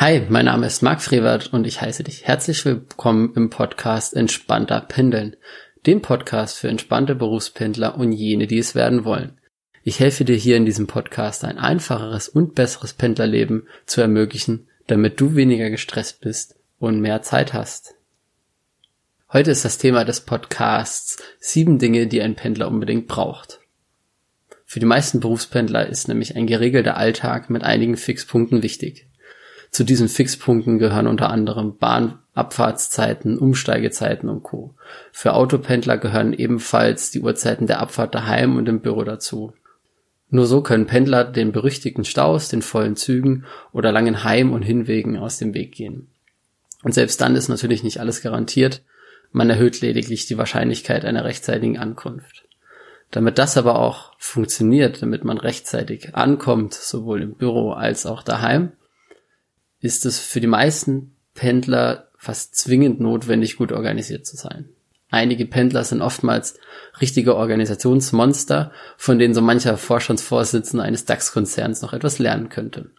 Hi, 0.00 0.22
mein 0.30 0.46
Name 0.46 0.66
ist 0.66 0.80
Marc 0.80 1.02
Frevert 1.02 1.52
und 1.52 1.66
ich 1.66 1.82
heiße 1.82 2.04
dich 2.04 2.24
herzlich 2.24 2.64
willkommen 2.64 3.34
im 3.36 3.50
Podcast 3.50 4.16
Entspannter 4.16 4.80
Pendeln, 4.80 5.36
dem 5.84 6.00
Podcast 6.00 6.56
für 6.56 6.68
entspannte 6.68 7.14
Berufspendler 7.14 7.98
und 7.98 8.12
jene, 8.12 8.46
die 8.46 8.56
es 8.56 8.74
werden 8.74 9.04
wollen. 9.04 9.38
Ich 9.84 10.00
helfe 10.00 10.24
dir 10.24 10.36
hier 10.36 10.56
in 10.56 10.64
diesem 10.64 10.86
Podcast 10.86 11.44
ein 11.44 11.58
einfacheres 11.58 12.30
und 12.30 12.54
besseres 12.54 12.94
Pendlerleben 12.94 13.68
zu 13.84 14.00
ermöglichen, 14.00 14.68
damit 14.86 15.20
du 15.20 15.34
weniger 15.34 15.68
gestresst 15.68 16.22
bist 16.22 16.56
und 16.78 17.02
mehr 17.02 17.20
Zeit 17.20 17.52
hast. 17.52 17.94
Heute 19.30 19.50
ist 19.50 19.66
das 19.66 19.76
Thema 19.76 20.06
des 20.06 20.22
Podcasts 20.22 21.18
sieben 21.40 21.78
Dinge, 21.78 22.06
die 22.06 22.22
ein 22.22 22.36
Pendler 22.36 22.68
unbedingt 22.68 23.06
braucht. 23.06 23.60
Für 24.64 24.80
die 24.80 24.86
meisten 24.86 25.20
Berufspendler 25.20 25.86
ist 25.86 26.08
nämlich 26.08 26.36
ein 26.36 26.46
geregelter 26.46 26.96
Alltag 26.96 27.50
mit 27.50 27.62
einigen 27.64 27.98
Fixpunkten 27.98 28.62
wichtig. 28.62 29.09
Zu 29.70 29.84
diesen 29.84 30.08
Fixpunkten 30.08 30.78
gehören 30.78 31.06
unter 31.06 31.30
anderem 31.30 31.76
Bahnabfahrtszeiten, 31.78 33.38
Umsteigezeiten 33.38 34.28
und 34.28 34.42
Co. 34.42 34.74
Für 35.12 35.34
Autopendler 35.34 35.96
gehören 35.96 36.32
ebenfalls 36.32 37.10
die 37.10 37.20
Uhrzeiten 37.20 37.66
der 37.66 37.80
Abfahrt 37.80 38.14
daheim 38.14 38.56
und 38.56 38.68
im 38.68 38.80
Büro 38.80 39.04
dazu. 39.04 39.52
Nur 40.28 40.46
so 40.46 40.62
können 40.62 40.86
Pendler 40.86 41.24
den 41.24 41.52
berüchtigten 41.52 42.04
Staus, 42.04 42.48
den 42.48 42.62
vollen 42.62 42.96
Zügen 42.96 43.44
oder 43.72 43.92
langen 43.92 44.24
Heim- 44.24 44.52
und 44.52 44.62
Hinwegen 44.62 45.16
aus 45.16 45.38
dem 45.38 45.54
Weg 45.54 45.72
gehen. 45.72 46.08
Und 46.82 46.92
selbst 46.92 47.20
dann 47.20 47.36
ist 47.36 47.48
natürlich 47.48 47.82
nicht 47.82 48.00
alles 48.00 48.22
garantiert, 48.22 48.82
man 49.32 49.50
erhöht 49.50 49.80
lediglich 49.80 50.26
die 50.26 50.38
Wahrscheinlichkeit 50.38 51.04
einer 51.04 51.24
rechtzeitigen 51.24 51.78
Ankunft. 51.78 52.44
Damit 53.12 53.38
das 53.38 53.56
aber 53.56 53.78
auch 53.78 54.12
funktioniert, 54.18 55.02
damit 55.02 55.24
man 55.24 55.38
rechtzeitig 55.38 56.14
ankommt, 56.16 56.74
sowohl 56.74 57.22
im 57.22 57.34
Büro 57.34 57.72
als 57.72 58.06
auch 58.06 58.22
daheim, 58.22 58.72
ist 59.80 60.06
es 60.06 60.18
für 60.18 60.40
die 60.40 60.46
meisten 60.46 61.14
Pendler 61.34 62.08
fast 62.16 62.54
zwingend 62.54 63.00
notwendig, 63.00 63.56
gut 63.56 63.72
organisiert 63.72 64.26
zu 64.26 64.36
sein. 64.36 64.68
Einige 65.10 65.46
Pendler 65.46 65.82
sind 65.82 66.02
oftmals 66.02 66.54
richtige 67.00 67.34
Organisationsmonster, 67.34 68.70
von 68.96 69.18
denen 69.18 69.34
so 69.34 69.40
mancher 69.40 69.76
Vorstandsvorsitzende 69.76 70.84
eines 70.84 71.04
DAX-Konzerns 71.04 71.82
noch 71.82 71.92
etwas 71.92 72.18
lernen 72.18 72.48
könnte. 72.48 72.90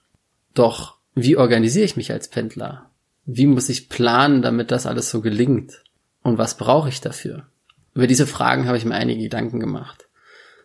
Doch 0.53 0.97
wie 1.15 1.37
organisiere 1.37 1.85
ich 1.85 1.95
mich 1.95 2.11
als 2.11 2.27
Pendler? 2.27 2.89
Wie 3.25 3.45
muss 3.45 3.69
ich 3.69 3.87
planen, 3.87 4.41
damit 4.41 4.71
das 4.71 4.85
alles 4.85 5.09
so 5.09 5.21
gelingt? 5.21 5.83
Und 6.23 6.37
was 6.37 6.57
brauche 6.57 6.89
ich 6.89 6.99
dafür? 6.99 7.47
Über 7.93 8.07
diese 8.07 8.27
Fragen 8.27 8.67
habe 8.67 8.77
ich 8.77 8.85
mir 8.85 8.95
einige 8.95 9.23
Gedanken 9.23 9.59
gemacht. 9.59 10.07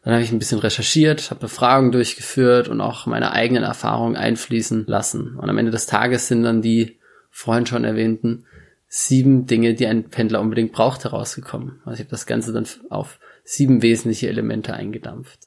Dann 0.07 0.15
habe 0.15 0.23
ich 0.23 0.31
ein 0.31 0.39
bisschen 0.39 0.61
recherchiert, 0.61 1.33
habe 1.33 1.41
Befragungen 1.41 1.91
durchgeführt 1.91 2.69
und 2.69 2.81
auch 2.81 3.07
meine 3.07 3.33
eigenen 3.33 3.65
Erfahrungen 3.65 4.15
einfließen 4.15 4.85
lassen. 4.87 5.35
Und 5.35 5.51
am 5.51 5.59
Ende 5.59 5.73
des 5.73 5.87
Tages 5.87 6.29
sind 6.29 6.45
dann 6.45 6.63
die 6.63 7.01
vorhin 7.29 7.67
schon 7.67 7.83
erwähnten 7.83 8.45
sieben 8.87 9.47
Dinge, 9.47 9.75
die 9.75 9.89
ein 9.89 10.05
Pendler 10.05 10.41
unbedingt 10.41 10.71
braucht, 10.71 11.03
herausgekommen. 11.03 11.81
Also 11.85 11.95
ich 11.95 12.01
habe 12.03 12.11
das 12.11 12.25
Ganze 12.25 12.53
dann 12.53 12.69
auf 12.89 13.19
sieben 13.43 13.83
wesentliche 13.83 14.29
Elemente 14.29 14.75
eingedampft. 14.75 15.41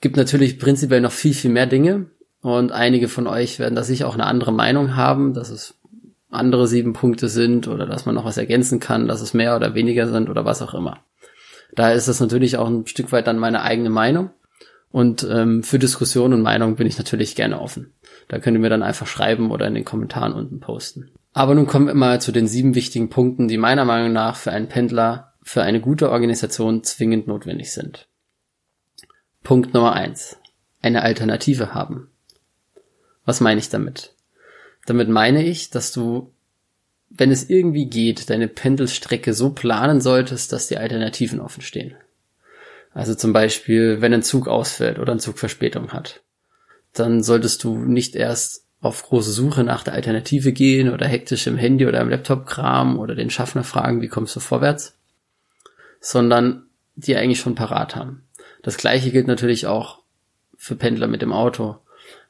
Gibt 0.00 0.16
natürlich 0.16 0.58
prinzipiell 0.58 1.02
noch 1.02 1.12
viel, 1.12 1.34
viel 1.34 1.50
mehr 1.50 1.66
Dinge 1.66 2.06
und 2.40 2.72
einige 2.72 3.08
von 3.08 3.26
euch 3.26 3.58
werden 3.58 3.74
da 3.74 3.82
sicher 3.82 4.08
auch 4.08 4.14
eine 4.14 4.24
andere 4.24 4.52
Meinung 4.52 4.96
haben, 4.96 5.34
dass 5.34 5.50
es 5.50 5.74
andere 6.30 6.66
sieben 6.66 6.94
Punkte 6.94 7.28
sind 7.28 7.68
oder 7.68 7.84
dass 7.84 8.06
man 8.06 8.14
noch 8.14 8.24
was 8.24 8.38
ergänzen 8.38 8.80
kann, 8.80 9.06
dass 9.06 9.20
es 9.20 9.34
mehr 9.34 9.54
oder 9.54 9.74
weniger 9.74 10.08
sind 10.08 10.30
oder 10.30 10.46
was 10.46 10.62
auch 10.62 10.72
immer. 10.72 11.00
Da 11.76 11.92
ist 11.92 12.08
das 12.08 12.20
natürlich 12.20 12.56
auch 12.56 12.66
ein 12.66 12.86
Stück 12.86 13.12
weit 13.12 13.28
dann 13.28 13.38
meine 13.38 13.62
eigene 13.62 13.90
Meinung. 13.90 14.30
Und 14.90 15.26
ähm, 15.30 15.62
für 15.62 15.78
Diskussion 15.78 16.32
und 16.32 16.42
Meinung 16.42 16.76
bin 16.76 16.86
ich 16.86 16.98
natürlich 16.98 17.36
gerne 17.36 17.60
offen. 17.60 17.92
Da 18.28 18.38
könnt 18.38 18.56
ihr 18.56 18.60
mir 18.60 18.70
dann 18.70 18.82
einfach 18.82 19.06
schreiben 19.06 19.50
oder 19.50 19.66
in 19.66 19.74
den 19.74 19.84
Kommentaren 19.84 20.32
unten 20.32 20.58
posten. 20.58 21.10
Aber 21.32 21.54
nun 21.54 21.66
kommen 21.66 21.86
wir 21.86 21.94
mal 21.94 22.20
zu 22.20 22.32
den 22.32 22.48
sieben 22.48 22.74
wichtigen 22.74 23.10
Punkten, 23.10 23.46
die 23.46 23.58
meiner 23.58 23.84
Meinung 23.84 24.12
nach 24.12 24.36
für 24.36 24.52
einen 24.52 24.68
Pendler, 24.68 25.34
für 25.42 25.62
eine 25.62 25.80
gute 25.80 26.10
Organisation 26.10 26.82
zwingend 26.82 27.26
notwendig 27.26 27.72
sind. 27.72 28.08
Punkt 29.42 29.74
Nummer 29.74 29.92
eins: 29.92 30.38
Eine 30.80 31.02
Alternative 31.02 31.74
haben. 31.74 32.08
Was 33.26 33.40
meine 33.40 33.60
ich 33.60 33.68
damit? 33.68 34.14
Damit 34.86 35.08
meine 35.08 35.44
ich, 35.44 35.68
dass 35.68 35.92
du, 35.92 36.32
wenn 37.08 37.30
es 37.30 37.48
irgendwie 37.48 37.86
geht, 37.86 38.30
deine 38.30 38.48
Pendelstrecke 38.48 39.32
so 39.32 39.50
planen 39.50 40.00
solltest, 40.00 40.52
dass 40.52 40.66
die 40.66 40.78
Alternativen 40.78 41.40
offen 41.40 41.62
stehen. 41.62 41.94
Also 42.92 43.14
zum 43.14 43.32
Beispiel, 43.32 44.00
wenn 44.00 44.14
ein 44.14 44.22
Zug 44.22 44.48
ausfällt 44.48 44.98
oder 44.98 45.12
ein 45.12 45.20
Zug 45.20 45.38
Verspätung 45.38 45.92
hat, 45.92 46.22
dann 46.92 47.22
solltest 47.22 47.62
du 47.64 47.76
nicht 47.76 48.16
erst 48.16 48.64
auf 48.80 49.02
große 49.02 49.32
Suche 49.32 49.64
nach 49.64 49.82
der 49.82 49.94
Alternative 49.94 50.52
gehen 50.52 50.92
oder 50.92 51.06
hektisch 51.06 51.46
im 51.46 51.56
Handy 51.56 51.86
oder 51.86 52.00
im 52.00 52.08
Laptop 52.08 52.46
kramen 52.46 52.98
oder 52.98 53.14
den 53.14 53.30
Schaffner 53.30 53.64
fragen, 53.64 54.00
wie 54.00 54.08
kommst 54.08 54.36
du 54.36 54.40
vorwärts, 54.40 54.96
sondern 56.00 56.66
die 56.94 57.16
eigentlich 57.16 57.40
schon 57.40 57.54
parat 57.54 57.96
haben. 57.96 58.24
Das 58.62 58.76
gleiche 58.76 59.10
gilt 59.10 59.26
natürlich 59.26 59.66
auch 59.66 60.02
für 60.56 60.76
Pendler 60.76 61.06
mit 61.06 61.22
dem 61.22 61.32
Auto. 61.32 61.76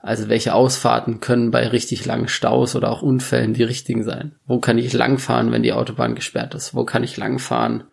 Also 0.01 0.29
welche 0.29 0.55
Ausfahrten 0.55 1.21
können 1.21 1.51
bei 1.51 1.67
richtig 1.67 2.05
langen 2.05 2.29
Staus 2.29 2.77
oder 2.77 2.91
auch 2.91 3.03
Unfällen 3.03 3.55
die 3.55 3.65
richtigen 3.65 4.05
sein? 4.05 4.37
Wo 4.47 4.61
kann 4.61 4.79
ich 4.79 4.93
langfahren, 4.93 5.53
wenn 5.53 5.63
die 5.63 5.73
Autobahn 5.73 6.15
gesperrt 6.15 6.55
ist? 6.55 6.75
Wo 6.75 6.85
kann 6.85 7.03
ich 7.03 7.17
langfahren, 7.17 7.85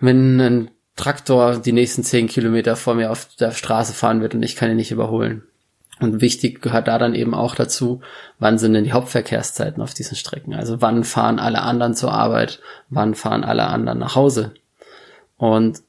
wenn 0.00 0.40
ein 0.40 0.70
Traktor 0.96 1.58
die 1.58 1.72
nächsten 1.72 2.04
zehn 2.04 2.26
Kilometer 2.26 2.74
vor 2.76 2.94
mir 2.94 3.10
auf 3.10 3.28
der 3.36 3.50
Straße 3.50 3.92
fahren 3.92 4.20
wird 4.20 4.34
und 4.34 4.42
ich 4.42 4.56
kann 4.56 4.70
ihn 4.70 4.76
nicht 4.76 4.90
überholen? 4.90 5.42
Und 6.00 6.20
wichtig 6.20 6.62
gehört 6.62 6.86
da 6.86 6.98
dann 6.98 7.14
eben 7.14 7.34
auch 7.34 7.54
dazu, 7.54 8.00
wann 8.38 8.58
sind 8.58 8.72
denn 8.72 8.84
die 8.84 8.92
Hauptverkehrszeiten 8.92 9.82
auf 9.82 9.94
diesen 9.94 10.16
Strecken? 10.16 10.54
Also 10.54 10.80
wann 10.80 11.02
fahren 11.02 11.40
alle 11.40 11.62
anderen 11.62 11.94
zur 11.94 12.12
Arbeit? 12.12 12.60
Wann 12.88 13.14
fahren 13.14 13.42
alle 13.42 13.66
anderen 13.66 13.98
nach 13.98 14.14
Hause? 14.14 14.54
Und 15.36 15.80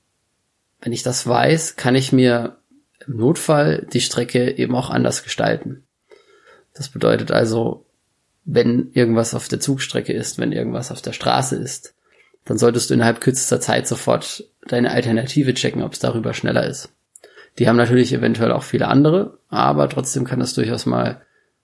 wenn 0.82 0.94
ich 0.94 1.04
das 1.04 1.28
weiß, 1.28 1.76
kann 1.76 1.96
ich 1.96 2.12
mir 2.12 2.58
im 3.10 3.18
Notfall 3.18 3.88
die 3.92 4.02
Strecke 4.02 4.58
eben 4.58 4.76
auch 4.76 4.90
anders 4.90 5.24
gestalten. 5.24 5.84
Das 6.74 6.90
bedeutet 6.90 7.32
also, 7.32 7.86
wenn 8.46 8.92
irgendwas 8.94 9.34
auf 9.34 9.48
der 9.48 9.60
Zugstrecke 9.60 10.14
ist, 10.14 10.38
wenn 10.38 10.52
irgendwas 10.52 10.92
auf 10.92 11.02
der 11.02 11.14
Straße 11.14 11.56
ist, 11.56 11.96
dann 12.46 12.58
solltest 12.58 12.90
du 12.90 12.94
innerhalb 12.94 13.20
kürzester 13.20 13.60
Zeit 13.60 13.88
sofort 13.88 14.46
deine 14.68 14.92
Alternative 14.92 15.54
checken, 15.54 15.84
ob 15.84 15.94
es 15.94 16.00
darüber 16.00 16.34
schneller 16.34 16.66
ist. 16.66 16.90
Die 17.58 17.68
haben 17.68 17.76
natürlich 17.76 18.14
eventuell 18.14 18.52
auch 18.52 18.64
viele 18.64 18.88
andere, 18.88 19.38
aber 19.50 19.90
trotzdem 19.90 20.24
kann 20.24 20.40
es 20.40 20.54
durchaus 20.54 20.86
mal 20.86 21.22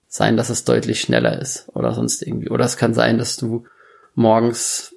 sein, 0.08 0.36
dass 0.36 0.50
es 0.50 0.64
deutlich 0.64 1.00
schneller 1.00 1.40
ist 1.40 1.68
oder 1.74 1.94
sonst 1.94 2.22
irgendwie. 2.22 2.50
Oder 2.50 2.64
es 2.64 2.76
kann 2.76 2.92
sein, 2.92 3.18
dass 3.18 3.36
du 3.36 3.66
morgens 4.14 4.94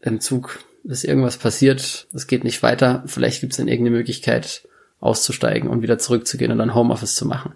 im 0.00 0.20
Zug 0.20 0.58
ist 0.84 1.04
irgendwas 1.04 1.36
passiert, 1.36 2.08
es 2.12 2.26
geht 2.26 2.42
nicht 2.42 2.62
weiter, 2.64 3.04
vielleicht 3.06 3.40
gibt 3.40 3.52
es 3.52 3.58
dann 3.58 3.68
irgendeine 3.68 3.96
Möglichkeit 3.96 4.66
auszusteigen 5.02 5.68
und 5.68 5.82
wieder 5.82 5.98
zurückzugehen 5.98 6.52
und 6.52 6.58
dann 6.58 6.74
Homeoffice 6.74 7.14
zu 7.14 7.26
machen. 7.26 7.54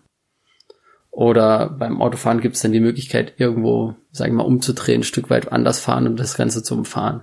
Oder 1.11 1.71
beim 1.71 2.03
Autofahren 2.03 2.43
gibt 2.43 2.57
es 2.57 2.63
dann 2.63 2.73
die 2.73 2.81
Möglichkeit, 2.81 3.35
irgendwo, 3.39 3.95
sagen 4.13 4.33
wir 4.33 4.43
mal, 4.43 4.47
umzudrehen, 4.47 5.01
ein 5.01 5.05
Stück 5.05 5.31
weit 5.31 5.51
anders 5.51 5.81
fahren, 5.81 6.07
um 6.07 6.17
das 6.17 6.37
Ganze 6.37 6.63
zu 6.63 6.75
umfahren. 6.75 7.23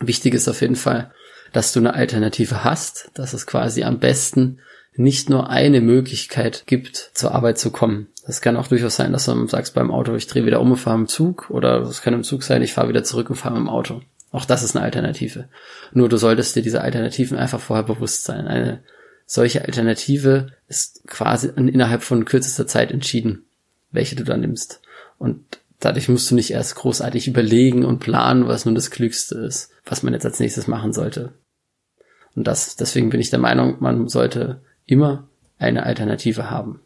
Wichtig 0.00 0.34
ist 0.34 0.48
auf 0.48 0.60
jeden 0.60 0.76
Fall, 0.76 1.10
dass 1.52 1.72
du 1.72 1.80
eine 1.80 1.94
Alternative 1.94 2.62
hast, 2.62 3.10
dass 3.14 3.32
es 3.32 3.46
quasi 3.46 3.82
am 3.82 3.98
besten 3.98 4.60
nicht 4.96 5.28
nur 5.28 5.50
eine 5.50 5.80
Möglichkeit 5.80 6.64
gibt, 6.66 7.10
zur 7.14 7.32
Arbeit 7.32 7.58
zu 7.58 7.70
kommen. 7.70 8.08
Das 8.26 8.40
kann 8.40 8.56
auch 8.56 8.68
durchaus 8.68 8.96
sein, 8.96 9.12
dass 9.12 9.26
du 9.26 9.46
sagst 9.48 9.74
beim 9.74 9.90
Auto, 9.90 10.14
ich 10.14 10.26
drehe 10.28 10.46
wieder 10.46 10.60
um 10.60 10.70
und 10.70 10.76
fahre 10.76 10.98
im 10.98 11.08
Zug 11.08 11.50
oder 11.50 11.80
es 11.82 12.00
kann 12.00 12.14
im 12.14 12.22
Zug 12.22 12.42
sein, 12.42 12.62
ich 12.62 12.74
fahre 12.74 12.88
wieder 12.88 13.02
zurück 13.02 13.28
und 13.28 13.36
fahre 13.36 13.56
im 13.56 13.68
Auto. 13.68 14.02
Auch 14.30 14.44
das 14.44 14.62
ist 14.62 14.76
eine 14.76 14.84
Alternative. 14.84 15.48
Nur 15.92 16.08
du 16.08 16.16
solltest 16.16 16.56
dir 16.56 16.62
diese 16.62 16.80
Alternativen 16.80 17.38
einfach 17.38 17.60
vorher 17.60 17.84
bewusst 17.84 18.24
sein. 18.24 18.46
Eine 18.46 18.82
solche 19.26 19.64
Alternative 19.64 20.48
ist 20.68 21.06
quasi 21.06 21.48
innerhalb 21.48 22.02
von 22.02 22.24
kürzester 22.24 22.66
Zeit 22.66 22.90
entschieden, 22.90 23.44
welche 23.90 24.16
du 24.16 24.24
da 24.24 24.36
nimmst. 24.36 24.80
Und 25.18 25.60
dadurch 25.80 26.08
musst 26.08 26.30
du 26.30 26.34
nicht 26.34 26.50
erst 26.50 26.76
großartig 26.76 27.28
überlegen 27.28 27.84
und 27.84 28.00
planen, 28.00 28.46
was 28.46 28.64
nun 28.64 28.74
das 28.74 28.90
Klügste 28.90 29.36
ist, 29.36 29.70
was 29.84 30.02
man 30.02 30.14
jetzt 30.14 30.26
als 30.26 30.40
nächstes 30.40 30.66
machen 30.66 30.92
sollte. 30.92 31.32
Und 32.34 32.46
das, 32.46 32.76
deswegen 32.76 33.10
bin 33.10 33.20
ich 33.20 33.30
der 33.30 33.38
Meinung, 33.38 33.76
man 33.80 34.08
sollte 34.08 34.60
immer 34.86 35.28
eine 35.58 35.84
Alternative 35.84 36.50
haben. 36.50 36.80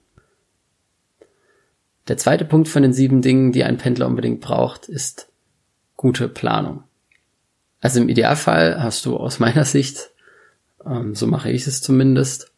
Der 2.06 2.16
zweite 2.16 2.44
Punkt 2.44 2.68
von 2.68 2.82
den 2.82 2.92
sieben 2.92 3.22
Dingen, 3.22 3.52
die 3.52 3.64
ein 3.64 3.76
Pendler 3.76 4.06
unbedingt 4.06 4.40
braucht, 4.40 4.88
ist 4.88 5.28
gute 5.96 6.28
Planung. 6.28 6.84
Also 7.80 8.00
im 8.00 8.08
Idealfall 8.08 8.82
hast 8.82 9.04
du 9.06 9.16
aus 9.16 9.38
meiner 9.38 9.64
Sicht, 9.64 10.10
ähm, 10.88 11.14
so 11.14 11.26
mache 11.26 11.50
ich 11.50 11.66
es 11.66 11.80
zumindest, 11.80 12.50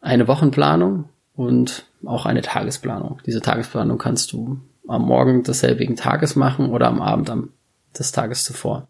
eine 0.00 0.28
Wochenplanung 0.28 1.08
und 1.34 1.86
auch 2.04 2.26
eine 2.26 2.42
Tagesplanung. 2.42 3.20
Diese 3.26 3.40
Tagesplanung 3.40 3.98
kannst 3.98 4.32
du 4.32 4.60
am 4.88 5.02
Morgen 5.02 5.44
desselbigen 5.44 5.96
Tages 5.96 6.36
machen 6.36 6.70
oder 6.70 6.88
am 6.88 7.00
Abend 7.00 7.30
am, 7.30 7.50
des 7.96 8.12
Tages 8.12 8.44
zuvor. 8.44 8.88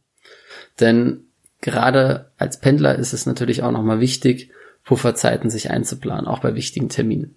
Denn 0.81 1.25
gerade 1.61 2.31
als 2.39 2.59
Pendler 2.59 2.97
ist 2.97 3.13
es 3.13 3.27
natürlich 3.27 3.63
auch 3.63 3.73
nochmal 3.73 4.01
wichtig, 4.01 4.51
Pufferzeiten 4.85 5.51
sich 5.51 5.71
einzuplanen, 5.71 6.27
auch 6.27 6.41
bei 6.41 6.55
wichtigen 6.55 6.89
Terminen. 6.89 7.37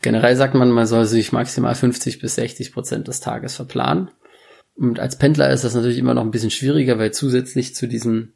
Generell 0.00 0.34
sagt 0.34 0.54
man, 0.54 0.70
man 0.70 0.86
soll 0.86 1.04
sich 1.04 1.30
maximal 1.30 1.74
50 1.74 2.18
bis 2.18 2.34
60 2.34 2.72
Prozent 2.72 3.06
des 3.06 3.20
Tages 3.20 3.54
verplanen. 3.54 4.10
Und 4.74 4.98
als 4.98 5.16
Pendler 5.16 5.50
ist 5.50 5.62
das 5.62 5.74
natürlich 5.74 5.98
immer 5.98 6.14
noch 6.14 6.22
ein 6.22 6.32
bisschen 6.32 6.50
schwieriger, 6.50 6.98
weil 6.98 7.12
zusätzlich 7.12 7.76
zu 7.76 7.86
diesen 7.86 8.32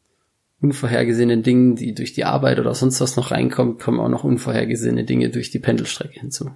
unvorhergesehenen 0.66 1.42
Dingen, 1.42 1.76
die 1.76 1.94
durch 1.94 2.12
die 2.12 2.24
Arbeit 2.24 2.58
oder 2.58 2.74
sonst 2.74 3.00
was 3.00 3.16
noch 3.16 3.30
reinkommen, 3.30 3.78
kommen 3.78 4.00
auch 4.00 4.08
noch 4.08 4.24
unvorhergesehene 4.24 5.04
Dinge 5.04 5.30
durch 5.30 5.50
die 5.50 5.58
Pendelstrecke 5.58 6.20
hinzu. 6.20 6.50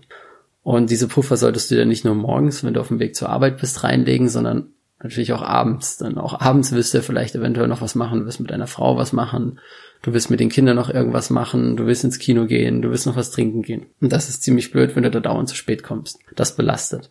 Und 0.63 0.91
diese 0.91 1.09
Puffer 1.09 1.37
solltest 1.37 1.71
du 1.71 1.77
dann 1.77 1.89
nicht 1.89 2.05
nur 2.05 2.15
morgens, 2.15 2.65
wenn 2.65 2.75
du 2.75 2.81
auf 2.81 2.89
dem 2.89 2.99
Weg 2.99 3.17
zur 3.17 3.31
Arbeit 3.31 3.59
bist, 3.61 3.83
reinlegen, 3.83 4.29
sondern 4.29 4.73
natürlich 5.03 5.33
auch 5.33 5.43
abends. 5.43 5.97
Dann 5.97 6.19
auch 6.19 6.41
abends 6.41 6.73
wirst 6.73 6.93
du 6.93 7.03
vielleicht 7.03 7.35
eventuell 7.35 7.69
noch 7.69 7.81
was 7.81 7.95
machen, 7.95 8.21
du 8.21 8.27
wirst 8.27 8.41
mit 8.41 8.51
deiner 8.51 8.67
Frau 8.67 8.97
was 8.97 9.13
machen, 9.13 9.59
du 10.03 10.13
willst 10.13 10.31
mit 10.31 10.41
den 10.41 10.51
Kindern 10.51 10.77
noch 10.77 10.91
irgendwas 10.91 11.31
machen, 11.31 11.77
du 11.77 11.87
willst 11.87 12.05
ins 12.05 12.19
Kino 12.19 12.47
gehen, 12.47 12.83
du 12.83 12.91
willst 12.91 13.07
noch 13.07 13.17
was 13.17 13.31
trinken 13.31 13.63
gehen. 13.63 13.87
Und 14.01 14.13
das 14.13 14.29
ist 14.29 14.43
ziemlich 14.43 14.71
blöd, 14.71 14.97
wenn 14.97 15.05
du 15.05 15.11
da 15.11 15.21
dauernd 15.21 15.49
zu 15.49 15.57
spät 15.57 15.83
kommst. 15.83 16.19
Das 16.37 16.57
belastet. 16.57 17.11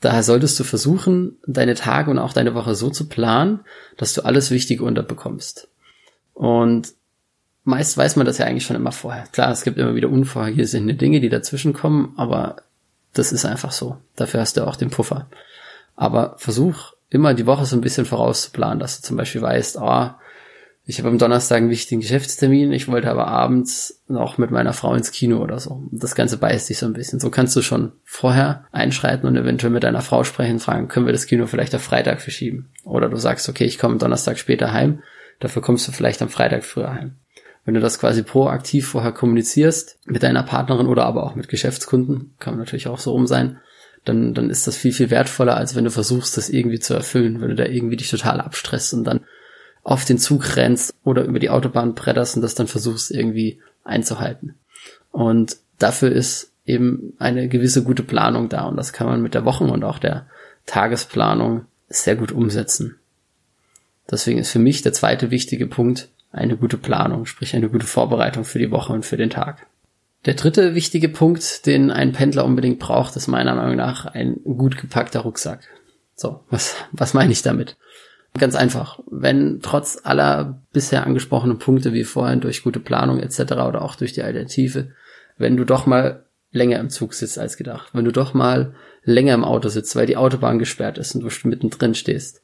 Daher 0.00 0.22
solltest 0.22 0.58
du 0.58 0.64
versuchen, 0.64 1.36
deine 1.46 1.74
Tage 1.74 2.10
und 2.10 2.18
auch 2.18 2.32
deine 2.32 2.54
Woche 2.54 2.74
so 2.74 2.88
zu 2.88 3.08
planen, 3.08 3.60
dass 3.98 4.14
du 4.14 4.24
alles 4.24 4.50
Wichtige 4.50 4.84
unterbekommst. 4.84 5.68
Und 6.40 6.94
meist 7.64 7.98
weiß 7.98 8.16
man 8.16 8.24
das 8.24 8.38
ja 8.38 8.46
eigentlich 8.46 8.64
schon 8.64 8.74
immer 8.74 8.92
vorher. 8.92 9.24
Klar, 9.30 9.50
es 9.50 9.62
gibt 9.62 9.76
immer 9.76 9.94
wieder 9.94 10.08
unvorhergesehene 10.08 10.94
Dinge, 10.94 11.20
die 11.20 11.28
dazwischen 11.28 11.74
kommen, 11.74 12.14
aber 12.16 12.62
das 13.12 13.30
ist 13.30 13.44
einfach 13.44 13.72
so. 13.72 13.98
Dafür 14.16 14.40
hast 14.40 14.56
du 14.56 14.66
auch 14.66 14.76
den 14.76 14.88
Puffer. 14.88 15.28
Aber 15.96 16.36
versuch 16.38 16.94
immer 17.10 17.34
die 17.34 17.44
Woche 17.44 17.66
so 17.66 17.76
ein 17.76 17.82
bisschen 17.82 18.06
vorauszuplanen, 18.06 18.78
dass 18.78 18.98
du 18.98 19.06
zum 19.06 19.18
Beispiel 19.18 19.42
weißt, 19.42 19.76
ah, 19.80 20.16
oh, 20.16 20.24
ich 20.86 20.98
habe 20.98 21.10
am 21.10 21.18
Donnerstag 21.18 21.58
einen 21.58 21.68
wichtigen 21.68 22.00
Geschäftstermin, 22.00 22.72
ich 22.72 22.88
wollte 22.88 23.10
aber 23.10 23.26
abends 23.26 24.00
noch 24.08 24.38
mit 24.38 24.50
meiner 24.50 24.72
Frau 24.72 24.94
ins 24.94 25.12
Kino 25.12 25.42
oder 25.42 25.60
so. 25.60 25.82
Das 25.90 26.14
Ganze 26.14 26.38
beißt 26.38 26.68
sich 26.68 26.78
so 26.78 26.86
ein 26.86 26.94
bisschen. 26.94 27.20
So 27.20 27.28
kannst 27.28 27.54
du 27.54 27.60
schon 27.60 27.92
vorher 28.02 28.64
einschreiten 28.72 29.28
und 29.28 29.36
eventuell 29.36 29.74
mit 29.74 29.84
deiner 29.84 30.00
Frau 30.00 30.24
sprechen, 30.24 30.58
fragen, 30.58 30.88
können 30.88 31.04
wir 31.04 31.12
das 31.12 31.26
Kino 31.26 31.46
vielleicht 31.46 31.74
auf 31.74 31.82
Freitag 31.82 32.22
verschieben? 32.22 32.70
Oder 32.82 33.10
du 33.10 33.16
sagst, 33.18 33.46
okay, 33.50 33.64
ich 33.64 33.78
komme 33.78 33.98
Donnerstag 33.98 34.38
später 34.38 34.72
heim, 34.72 35.02
dafür 35.40 35.62
kommst 35.62 35.88
du 35.88 35.92
vielleicht 35.92 36.22
am 36.22 36.28
Freitag 36.28 36.64
früher 36.64 36.92
heim. 36.92 37.16
Wenn 37.64 37.74
du 37.74 37.80
das 37.80 37.98
quasi 37.98 38.22
proaktiv 38.22 38.88
vorher 38.88 39.12
kommunizierst, 39.12 39.98
mit 40.06 40.22
deiner 40.22 40.42
Partnerin 40.42 40.86
oder 40.86 41.04
aber 41.04 41.24
auch 41.24 41.34
mit 41.34 41.48
Geschäftskunden, 41.48 42.34
kann 42.38 42.56
natürlich 42.56 42.88
auch 42.88 42.98
so 42.98 43.12
rum 43.12 43.26
sein, 43.26 43.58
dann, 44.04 44.32
dann 44.32 44.48
ist 44.48 44.66
das 44.66 44.76
viel, 44.76 44.92
viel 44.92 45.10
wertvoller, 45.10 45.56
als 45.56 45.74
wenn 45.74 45.84
du 45.84 45.90
versuchst, 45.90 46.36
das 46.36 46.48
irgendwie 46.48 46.78
zu 46.78 46.94
erfüllen, 46.94 47.40
wenn 47.40 47.50
du 47.50 47.54
da 47.54 47.66
irgendwie 47.66 47.96
dich 47.96 48.10
total 48.10 48.40
abstresst 48.40 48.94
und 48.94 49.04
dann 49.04 49.20
auf 49.82 50.04
den 50.04 50.18
Zug 50.18 50.56
rennst 50.56 50.94
oder 51.04 51.24
über 51.24 51.38
die 51.38 51.50
Autobahn 51.50 51.94
bretterst 51.94 52.36
und 52.36 52.42
das 52.42 52.54
dann 52.54 52.66
versuchst 52.66 53.10
irgendwie 53.10 53.60
einzuhalten. 53.84 54.54
Und 55.10 55.56
dafür 55.78 56.12
ist 56.12 56.52
eben 56.64 57.14
eine 57.18 57.48
gewisse 57.48 57.82
gute 57.82 58.02
Planung 58.02 58.48
da 58.48 58.64
und 58.64 58.76
das 58.76 58.92
kann 58.92 59.06
man 59.06 59.22
mit 59.22 59.34
der 59.34 59.44
Wochen- 59.44 59.70
und 59.70 59.84
auch 59.84 59.98
der 59.98 60.26
Tagesplanung 60.66 61.66
sehr 61.88 62.16
gut 62.16 62.32
umsetzen. 62.32 62.99
Deswegen 64.10 64.38
ist 64.38 64.50
für 64.50 64.58
mich 64.58 64.82
der 64.82 64.92
zweite 64.92 65.30
wichtige 65.30 65.66
Punkt 65.66 66.08
eine 66.32 66.56
gute 66.56 66.78
Planung, 66.78 67.26
sprich 67.26 67.54
eine 67.54 67.68
gute 67.68 67.86
Vorbereitung 67.86 68.44
für 68.44 68.58
die 68.58 68.70
Woche 68.70 68.92
und 68.92 69.04
für 69.04 69.16
den 69.16 69.30
Tag. 69.30 69.66
Der 70.26 70.34
dritte 70.34 70.74
wichtige 70.74 71.08
Punkt, 71.08 71.66
den 71.66 71.90
ein 71.90 72.12
Pendler 72.12 72.44
unbedingt 72.44 72.78
braucht, 72.78 73.16
ist 73.16 73.26
meiner 73.26 73.54
Meinung 73.54 73.76
nach 73.76 74.06
ein 74.06 74.36
gut 74.44 74.76
gepackter 74.76 75.20
Rucksack. 75.20 75.66
So, 76.14 76.40
was, 76.50 76.76
was 76.92 77.14
meine 77.14 77.32
ich 77.32 77.42
damit? 77.42 77.76
Ganz 78.38 78.54
einfach. 78.54 79.00
Wenn 79.10 79.60
trotz 79.62 79.98
aller 80.04 80.62
bisher 80.72 81.06
angesprochenen 81.06 81.58
Punkte 81.58 81.92
wie 81.92 82.04
vorhin 82.04 82.40
durch 82.40 82.62
gute 82.62 82.80
Planung 82.80 83.18
etc. 83.18 83.40
oder 83.52 83.82
auch 83.82 83.96
durch 83.96 84.12
die 84.12 84.22
Alternative, 84.22 84.90
wenn 85.38 85.56
du 85.56 85.64
doch 85.64 85.86
mal 85.86 86.24
länger 86.52 86.78
im 86.78 86.90
Zug 86.90 87.14
sitzt 87.14 87.38
als 87.38 87.56
gedacht, 87.56 87.90
wenn 87.92 88.04
du 88.04 88.12
doch 88.12 88.34
mal 88.34 88.74
länger 89.02 89.34
im 89.34 89.44
Auto 89.44 89.68
sitzt, 89.68 89.96
weil 89.96 90.06
die 90.06 90.16
Autobahn 90.16 90.58
gesperrt 90.58 90.98
ist 90.98 91.14
und 91.14 91.22
du 91.22 91.48
mittendrin 91.48 91.94
stehst, 91.94 92.42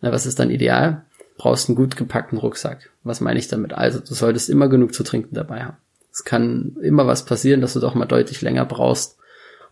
na, 0.00 0.12
was 0.12 0.26
ist 0.26 0.38
dann 0.38 0.50
ideal? 0.50 1.04
Brauchst 1.38 1.68
einen 1.68 1.76
gut 1.76 1.96
gepackten 1.96 2.38
Rucksack. 2.38 2.90
Was 3.04 3.22
meine 3.22 3.38
ich 3.38 3.48
damit? 3.48 3.72
Also, 3.72 4.00
du 4.00 4.12
solltest 4.12 4.50
immer 4.50 4.68
genug 4.68 4.92
zu 4.92 5.02
trinken 5.02 5.34
dabei 5.34 5.64
haben. 5.64 5.78
Es 6.12 6.24
kann 6.24 6.76
immer 6.82 7.06
was 7.06 7.24
passieren, 7.24 7.62
dass 7.62 7.72
du 7.72 7.80
doch 7.80 7.94
mal 7.94 8.04
deutlich 8.04 8.42
länger 8.42 8.66
brauchst 8.66 9.16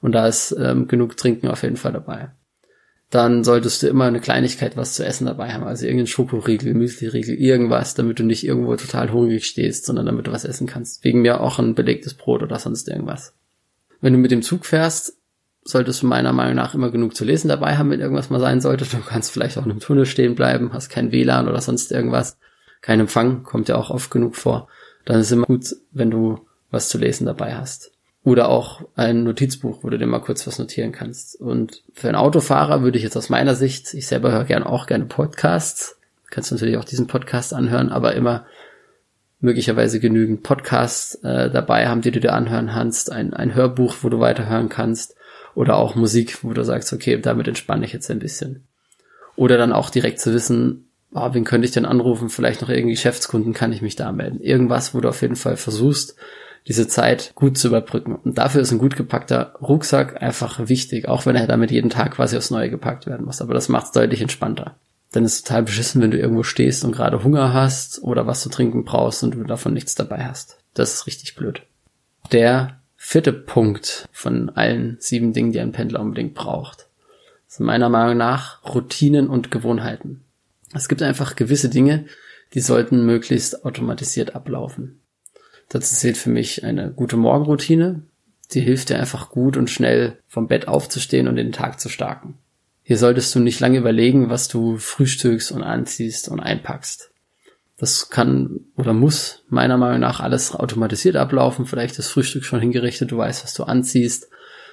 und 0.00 0.12
da 0.12 0.26
ist 0.26 0.56
ähm, 0.58 0.88
genug 0.88 1.18
Trinken 1.18 1.48
auf 1.48 1.62
jeden 1.62 1.76
Fall 1.76 1.92
dabei 1.92 2.30
dann 3.10 3.44
solltest 3.44 3.82
du 3.82 3.86
immer 3.86 4.06
eine 4.06 4.20
Kleinigkeit 4.20 4.76
was 4.76 4.94
zu 4.94 5.04
essen 5.04 5.26
dabei 5.26 5.52
haben. 5.52 5.64
Also 5.64 5.86
irgendein 5.86 6.08
Schokoriegel, 6.08 6.74
Müsliriegel, 6.74 7.36
irgendwas, 7.36 7.94
damit 7.94 8.18
du 8.18 8.24
nicht 8.24 8.44
irgendwo 8.44 8.74
total 8.76 9.12
hungrig 9.12 9.46
stehst, 9.46 9.86
sondern 9.86 10.06
damit 10.06 10.26
du 10.26 10.32
was 10.32 10.44
essen 10.44 10.66
kannst. 10.66 11.04
Wegen 11.04 11.22
mir 11.22 11.40
auch 11.40 11.58
ein 11.58 11.74
belegtes 11.74 12.14
Brot 12.14 12.42
oder 12.42 12.58
sonst 12.58 12.88
irgendwas. 12.88 13.34
Wenn 14.00 14.12
du 14.12 14.18
mit 14.18 14.32
dem 14.32 14.42
Zug 14.42 14.66
fährst, 14.66 15.15
solltest 15.66 16.02
du 16.02 16.06
meiner 16.06 16.32
Meinung 16.32 16.54
nach 16.54 16.74
immer 16.74 16.90
genug 16.90 17.16
zu 17.16 17.24
lesen 17.24 17.48
dabei 17.48 17.76
haben, 17.76 17.90
wenn 17.90 18.00
irgendwas 18.00 18.30
mal 18.30 18.40
sein 18.40 18.60
sollte. 18.60 18.84
Du 18.84 18.98
kannst 18.98 19.32
vielleicht 19.32 19.58
auch 19.58 19.64
in 19.64 19.72
einem 19.72 19.80
Tunnel 19.80 20.06
stehen 20.06 20.34
bleiben, 20.34 20.72
hast 20.72 20.88
kein 20.88 21.12
WLAN 21.12 21.48
oder 21.48 21.60
sonst 21.60 21.92
irgendwas. 21.92 22.38
Kein 22.80 23.00
Empfang, 23.00 23.42
kommt 23.42 23.68
ja 23.68 23.76
auch 23.76 23.90
oft 23.90 24.10
genug 24.10 24.36
vor. 24.36 24.68
Dann 25.04 25.18
ist 25.18 25.26
es 25.26 25.32
immer 25.32 25.46
gut, 25.46 25.74
wenn 25.92 26.10
du 26.10 26.46
was 26.70 26.88
zu 26.88 26.98
lesen 26.98 27.26
dabei 27.26 27.54
hast. 27.56 27.90
Oder 28.22 28.48
auch 28.48 28.82
ein 28.96 29.24
Notizbuch, 29.24 29.82
wo 29.82 29.90
du 29.90 29.98
dir 29.98 30.06
mal 30.06 30.20
kurz 30.20 30.46
was 30.46 30.58
notieren 30.58 30.92
kannst. 30.92 31.40
Und 31.40 31.82
für 31.94 32.08
einen 32.08 32.16
Autofahrer 32.16 32.82
würde 32.82 32.98
ich 32.98 33.04
jetzt 33.04 33.16
aus 33.16 33.28
meiner 33.28 33.54
Sicht, 33.54 33.92
ich 33.94 34.06
selber 34.06 34.32
höre 34.32 34.44
gerne 34.44 34.66
auch 34.66 34.86
gerne 34.86 35.06
Podcasts, 35.06 35.98
kannst 36.30 36.50
du 36.50 36.54
natürlich 36.54 36.76
auch 36.76 36.84
diesen 36.84 37.06
Podcast 37.06 37.54
anhören, 37.54 37.90
aber 37.90 38.14
immer 38.14 38.46
möglicherweise 39.40 40.00
genügend 40.00 40.42
Podcasts 40.42 41.16
äh, 41.22 41.50
dabei 41.50 41.88
haben, 41.88 42.00
die 42.00 42.10
du 42.10 42.20
dir 42.20 42.32
anhören 42.32 42.68
kannst, 42.68 43.12
ein, 43.12 43.34
ein 43.34 43.54
Hörbuch, 43.54 43.96
wo 44.02 44.08
du 44.08 44.18
weiterhören 44.18 44.68
kannst, 44.68 45.15
oder 45.56 45.76
auch 45.76 45.94
Musik, 45.96 46.44
wo 46.44 46.52
du 46.52 46.62
sagst, 46.62 46.92
okay, 46.92 47.18
damit 47.18 47.48
entspanne 47.48 47.86
ich 47.86 47.92
jetzt 47.92 48.10
ein 48.10 48.20
bisschen. 48.20 48.68
Oder 49.34 49.56
dann 49.56 49.72
auch 49.72 49.90
direkt 49.90 50.20
zu 50.20 50.32
wissen, 50.32 50.90
oh, 51.12 51.30
wen 51.32 51.44
könnte 51.44 51.64
ich 51.64 51.72
denn 51.72 51.86
anrufen, 51.86 52.28
vielleicht 52.28 52.60
noch 52.60 52.68
irgendwie 52.68 52.94
Geschäftskunden, 52.94 53.54
kann 53.54 53.72
ich 53.72 53.82
mich 53.82 53.96
da 53.96 54.12
melden. 54.12 54.40
Irgendwas, 54.40 54.94
wo 54.94 55.00
du 55.00 55.08
auf 55.08 55.22
jeden 55.22 55.34
Fall 55.34 55.56
versuchst, 55.56 56.14
diese 56.68 56.88
Zeit 56.88 57.32
gut 57.34 57.56
zu 57.56 57.68
überbrücken. 57.68 58.16
Und 58.16 58.36
dafür 58.36 58.60
ist 58.60 58.70
ein 58.70 58.78
gut 58.78 58.96
gepackter 58.96 59.54
Rucksack 59.62 60.20
einfach 60.20 60.68
wichtig, 60.68 61.08
auch 61.08 61.24
wenn 61.24 61.36
er 61.36 61.46
damit 61.46 61.70
jeden 61.70 61.90
Tag 61.90 62.12
quasi 62.12 62.36
aufs 62.36 62.50
Neue 62.50 62.68
gepackt 62.68 63.06
werden 63.06 63.24
muss. 63.24 63.40
Aber 63.40 63.54
das 63.54 63.70
macht 63.70 63.86
es 63.86 63.92
deutlich 63.92 64.20
entspannter. 64.20 64.76
Denn 65.14 65.24
es 65.24 65.36
ist 65.36 65.46
total 65.46 65.62
beschissen, 65.62 66.02
wenn 66.02 66.10
du 66.10 66.18
irgendwo 66.18 66.42
stehst 66.42 66.84
und 66.84 66.92
gerade 66.92 67.24
Hunger 67.24 67.54
hast 67.54 68.02
oder 68.02 68.26
was 68.26 68.42
zu 68.42 68.50
trinken 68.50 68.84
brauchst 68.84 69.22
und 69.22 69.34
du 69.34 69.44
davon 69.44 69.72
nichts 69.72 69.94
dabei 69.94 70.26
hast. 70.26 70.58
Das 70.74 70.92
ist 70.92 71.06
richtig 71.06 71.34
blöd. 71.34 71.62
Der 72.32 72.75
vierte 72.96 73.32
Punkt 73.32 74.08
von 74.12 74.50
allen 74.50 74.96
sieben 74.98 75.32
Dingen, 75.32 75.52
die 75.52 75.60
ein 75.60 75.72
Pendler 75.72 76.00
unbedingt 76.00 76.34
braucht, 76.34 76.88
sind 77.46 77.66
meiner 77.66 77.88
Meinung 77.88 78.16
nach 78.16 78.64
Routinen 78.64 79.28
und 79.28 79.50
Gewohnheiten. 79.50 80.22
Es 80.74 80.88
gibt 80.88 81.02
einfach 81.02 81.36
gewisse 81.36 81.68
Dinge, 81.68 82.06
die 82.54 82.60
sollten 82.60 83.04
möglichst 83.04 83.64
automatisiert 83.64 84.34
ablaufen. 84.34 85.00
Dazu 85.68 85.94
zählt 85.94 86.16
für 86.16 86.30
mich 86.30 86.64
eine 86.64 86.92
gute 86.92 87.16
Morgenroutine. 87.16 88.02
Die 88.52 88.60
hilft 88.60 88.90
dir 88.90 88.98
einfach 88.98 89.30
gut 89.30 89.56
und 89.56 89.70
schnell 89.70 90.18
vom 90.28 90.46
Bett 90.46 90.68
aufzustehen 90.68 91.26
und 91.28 91.36
den 91.36 91.52
Tag 91.52 91.80
zu 91.80 91.88
starten. 91.88 92.34
Hier 92.82 92.98
solltest 92.98 93.34
du 93.34 93.40
nicht 93.40 93.58
lange 93.58 93.78
überlegen, 93.78 94.30
was 94.30 94.46
du 94.46 94.76
frühstückst 94.76 95.50
und 95.50 95.64
anziehst 95.64 96.28
und 96.28 96.38
einpackst. 96.38 97.10
Das 97.78 98.08
kann 98.08 98.60
oder 98.76 98.94
muss 98.94 99.44
meiner 99.48 99.76
Meinung 99.76 100.00
nach 100.00 100.20
alles 100.20 100.54
automatisiert 100.54 101.16
ablaufen. 101.16 101.66
Vielleicht 101.66 101.98
das 101.98 102.08
Frühstück 102.08 102.44
schon 102.44 102.60
hingerichtet, 102.60 103.10
du 103.10 103.18
weißt, 103.18 103.44
was 103.44 103.54
du 103.54 103.64
anziehst. 103.64 104.30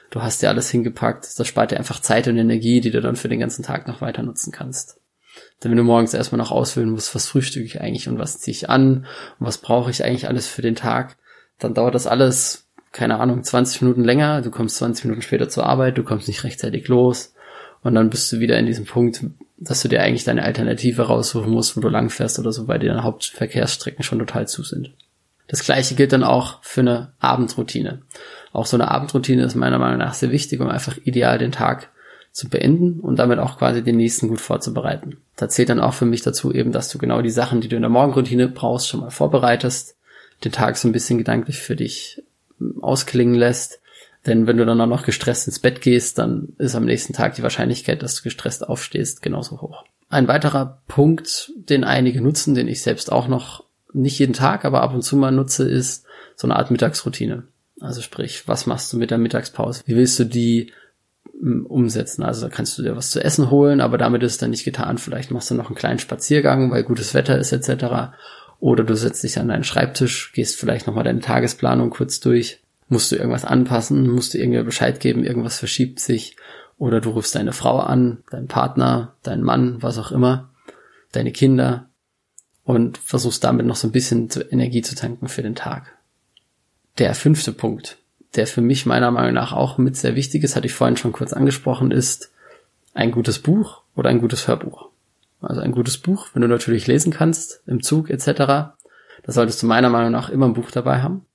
Du 0.09 0.21
hast 0.21 0.41
dir 0.41 0.49
alles 0.49 0.69
hingepackt. 0.69 1.27
Das 1.37 1.47
spart 1.47 1.71
dir 1.71 1.77
einfach 1.77 1.99
Zeit 1.99 2.27
und 2.27 2.37
Energie, 2.37 2.79
die 2.81 2.91
du 2.91 3.01
dann 3.01 3.15
für 3.15 3.29
den 3.29 3.39
ganzen 3.39 3.63
Tag 3.63 3.87
noch 3.87 3.99
weiter 3.99 4.23
nutzen 4.23 4.51
kannst. 4.51 4.99
Denn 5.63 5.71
wenn 5.71 5.77
du 5.77 5.83
morgens 5.83 6.13
erstmal 6.13 6.37
noch 6.37 6.51
auswählen 6.51 6.89
musst, 6.89 7.13
was 7.15 7.27
frühstücke 7.27 7.65
ich 7.65 7.81
eigentlich 7.81 8.07
und 8.07 8.19
was 8.19 8.39
ziehe 8.39 8.53
ich 8.55 8.69
an 8.69 9.05
und 9.39 9.47
was 9.47 9.57
brauche 9.57 9.89
ich 9.89 10.03
eigentlich 10.03 10.27
alles 10.27 10.47
für 10.47 10.61
den 10.61 10.75
Tag, 10.75 11.17
dann 11.59 11.73
dauert 11.73 11.95
das 11.95 12.07
alles, 12.07 12.67
keine 12.91 13.19
Ahnung, 13.19 13.43
20 13.43 13.81
Minuten 13.81 14.03
länger, 14.03 14.41
du 14.41 14.51
kommst 14.51 14.77
20 14.77 15.05
Minuten 15.05 15.23
später 15.23 15.49
zur 15.49 15.65
Arbeit, 15.65 15.97
du 15.97 16.03
kommst 16.03 16.27
nicht 16.27 16.43
rechtzeitig 16.43 16.87
los 16.87 17.33
und 17.83 17.95
dann 17.95 18.09
bist 18.09 18.31
du 18.31 18.39
wieder 18.39 18.57
in 18.57 18.65
diesem 18.65 18.85
Punkt, 18.85 19.25
dass 19.57 19.81
du 19.81 19.87
dir 19.87 20.01
eigentlich 20.01 20.23
deine 20.23 20.43
Alternative 20.43 21.03
raussuchen 21.03 21.51
musst, 21.51 21.77
wo 21.77 21.81
du 21.81 21.89
langfährst 21.89 22.39
oder 22.39 22.51
so, 22.51 22.67
weil 22.67 22.79
dir 22.79 22.89
deine 22.89 23.03
Hauptverkehrsstrecken 23.03 24.03
schon 24.03 24.19
total 24.19 24.47
zu 24.47 24.63
sind. 24.63 24.91
Das 25.47 25.63
gleiche 25.63 25.95
gilt 25.95 26.13
dann 26.13 26.23
auch 26.23 26.63
für 26.63 26.81
eine 26.81 27.13
Abendroutine. 27.19 28.01
Auch 28.53 28.65
so 28.65 28.77
eine 28.77 28.89
Abendroutine 28.89 29.43
ist 29.43 29.55
meiner 29.55 29.79
Meinung 29.79 29.99
nach 29.99 30.13
sehr 30.13 30.31
wichtig, 30.31 30.59
um 30.61 30.69
einfach 30.69 30.97
ideal 31.03 31.37
den 31.37 31.51
Tag 31.51 31.89
zu 32.31 32.49
beenden 32.49 32.99
und 32.99 33.19
damit 33.19 33.39
auch 33.39 33.59
quasi 33.59 33.83
den 33.83 33.97
nächsten 33.97 34.27
gut 34.27 34.41
vorzubereiten. 34.41 35.17
Da 35.35 35.49
zählt 35.49 35.69
dann 35.69 35.79
auch 35.79 35.93
für 35.93 36.05
mich 36.05 36.23
dazu 36.23 36.51
eben, 36.51 36.71
dass 36.71 36.89
du 36.89 36.97
genau 36.97 37.21
die 37.21 37.29
Sachen, 37.29 37.61
die 37.61 37.67
du 37.67 37.75
in 37.75 37.83
der 37.83 37.89
Morgenroutine 37.89 38.47
brauchst, 38.47 38.87
schon 38.87 39.01
mal 39.01 39.11
vorbereitest, 39.11 39.95
den 40.43 40.51
Tag 40.51 40.77
so 40.77 40.87
ein 40.87 40.93
bisschen 40.93 41.19
gedanklich 41.19 41.59
für 41.59 41.75
dich 41.75 42.23
ähm, 42.59 42.83
ausklingen 42.83 43.35
lässt. 43.35 43.79
Denn 44.25 44.47
wenn 44.47 44.57
du 44.57 44.65
dann 44.65 44.79
auch 44.79 44.87
noch 44.87 45.03
gestresst 45.03 45.47
ins 45.47 45.59
Bett 45.59 45.81
gehst, 45.81 46.17
dann 46.17 46.49
ist 46.57 46.75
am 46.75 46.85
nächsten 46.85 47.13
Tag 47.13 47.35
die 47.35 47.43
Wahrscheinlichkeit, 47.43 48.01
dass 48.01 48.15
du 48.15 48.23
gestresst 48.23 48.67
aufstehst, 48.67 49.21
genauso 49.21 49.61
hoch. 49.61 49.83
Ein 50.09 50.27
weiterer 50.27 50.81
Punkt, 50.87 51.51
den 51.55 51.83
einige 51.83 52.21
nutzen, 52.21 52.55
den 52.55 52.67
ich 52.67 52.81
selbst 52.81 53.11
auch 53.11 53.27
noch 53.27 53.65
nicht 53.93 54.17
jeden 54.19 54.33
Tag, 54.33 54.65
aber 54.65 54.81
ab 54.81 54.93
und 54.93 55.03
zu 55.03 55.17
mal 55.17 55.31
nutze, 55.31 55.67
ist 55.67 56.05
so 56.35 56.47
eine 56.47 56.55
Art 56.55 56.71
Mittagsroutine. 56.71 57.43
Also 57.79 58.01
sprich, 58.01 58.47
was 58.47 58.65
machst 58.65 58.93
du 58.93 58.97
mit 58.97 59.11
der 59.11 59.17
Mittagspause? 59.17 59.83
Wie 59.85 59.95
willst 59.95 60.17
du 60.19 60.23
die 60.23 60.71
mm, 61.41 61.65
umsetzen? 61.65 62.23
Also 62.23 62.47
da 62.47 62.49
kannst 62.49 62.77
du 62.77 62.83
dir 62.83 62.95
was 62.95 63.11
zu 63.11 63.23
essen 63.23 63.51
holen, 63.51 63.81
aber 63.81 63.97
damit 63.97 64.23
ist 64.23 64.33
es 64.33 64.37
dann 64.37 64.51
nicht 64.51 64.63
getan. 64.63 64.97
Vielleicht 64.97 65.31
machst 65.31 65.51
du 65.51 65.55
noch 65.55 65.67
einen 65.67 65.75
kleinen 65.75 65.99
Spaziergang, 65.99 66.71
weil 66.71 66.83
gutes 66.83 67.13
Wetter 67.13 67.37
ist 67.37 67.51
etc. 67.51 68.15
Oder 68.59 68.83
du 68.83 68.95
setzt 68.95 69.23
dich 69.23 69.37
an 69.37 69.49
deinen 69.49 69.65
Schreibtisch, 69.65 70.31
gehst 70.31 70.57
vielleicht 70.57 70.87
nochmal 70.87 71.03
deine 71.03 71.19
Tagesplanung 71.19 71.89
kurz 71.89 72.19
durch. 72.21 72.62
Musst 72.93 73.11
du 73.11 73.15
irgendwas 73.15 73.43
anpassen? 73.43 74.07
Musst 74.07 74.35
du 74.35 74.37
irgendwie 74.37 74.61
Bescheid 74.61 74.99
geben? 74.99 75.23
Irgendwas 75.23 75.57
verschiebt 75.57 75.99
sich? 75.99 76.37
Oder 76.77 77.01
du 77.01 77.09
rufst 77.09 77.33
deine 77.33 77.51
Frau 77.51 77.79
an, 77.79 78.19
deinen 78.29 78.47
Partner, 78.47 79.15
deinen 79.23 79.41
Mann, 79.41 79.81
was 79.81 79.97
auch 79.97 80.11
immer, 80.11 80.51
deine 81.11 81.31
Kinder 81.31 81.89
und 82.63 82.99
versuchst 82.99 83.43
damit 83.43 83.65
noch 83.65 83.77
so 83.77 83.87
ein 83.87 83.91
bisschen 83.91 84.29
Energie 84.51 84.83
zu 84.83 84.93
tanken 84.93 85.27
für 85.27 85.41
den 85.41 85.55
Tag. 85.55 85.97
Der 86.99 87.15
fünfte 87.15 87.51
Punkt, 87.51 87.97
der 88.35 88.45
für 88.45 88.61
mich 88.61 88.85
meiner 88.85 89.09
Meinung 89.09 89.33
nach 89.33 89.53
auch 89.53 89.79
mit 89.79 89.97
sehr 89.97 90.15
wichtig 90.15 90.43
ist, 90.43 90.55
hatte 90.55 90.67
ich 90.67 90.73
vorhin 90.75 90.95
schon 90.95 91.13
kurz 91.13 91.33
angesprochen, 91.33 91.89
ist 91.89 92.31
ein 92.93 93.09
gutes 93.09 93.39
Buch 93.39 93.81
oder 93.95 94.11
ein 94.11 94.21
gutes 94.21 94.47
Hörbuch. 94.47 94.89
Also 95.41 95.61
ein 95.61 95.71
gutes 95.71 95.97
Buch, 95.97 96.27
wenn 96.35 96.43
du 96.43 96.47
natürlich 96.47 96.85
lesen 96.85 97.11
kannst, 97.11 97.63
im 97.65 97.81
Zug 97.81 98.11
etc., 98.11 98.75
da 99.25 99.31
solltest 99.31 99.63
du 99.63 99.67
meiner 99.67 99.89
Meinung 99.89 100.11
nach 100.11 100.29
immer 100.29 100.45
ein 100.45 100.53
Buch 100.53 100.69
dabei 100.69 101.01
haben. 101.01 101.25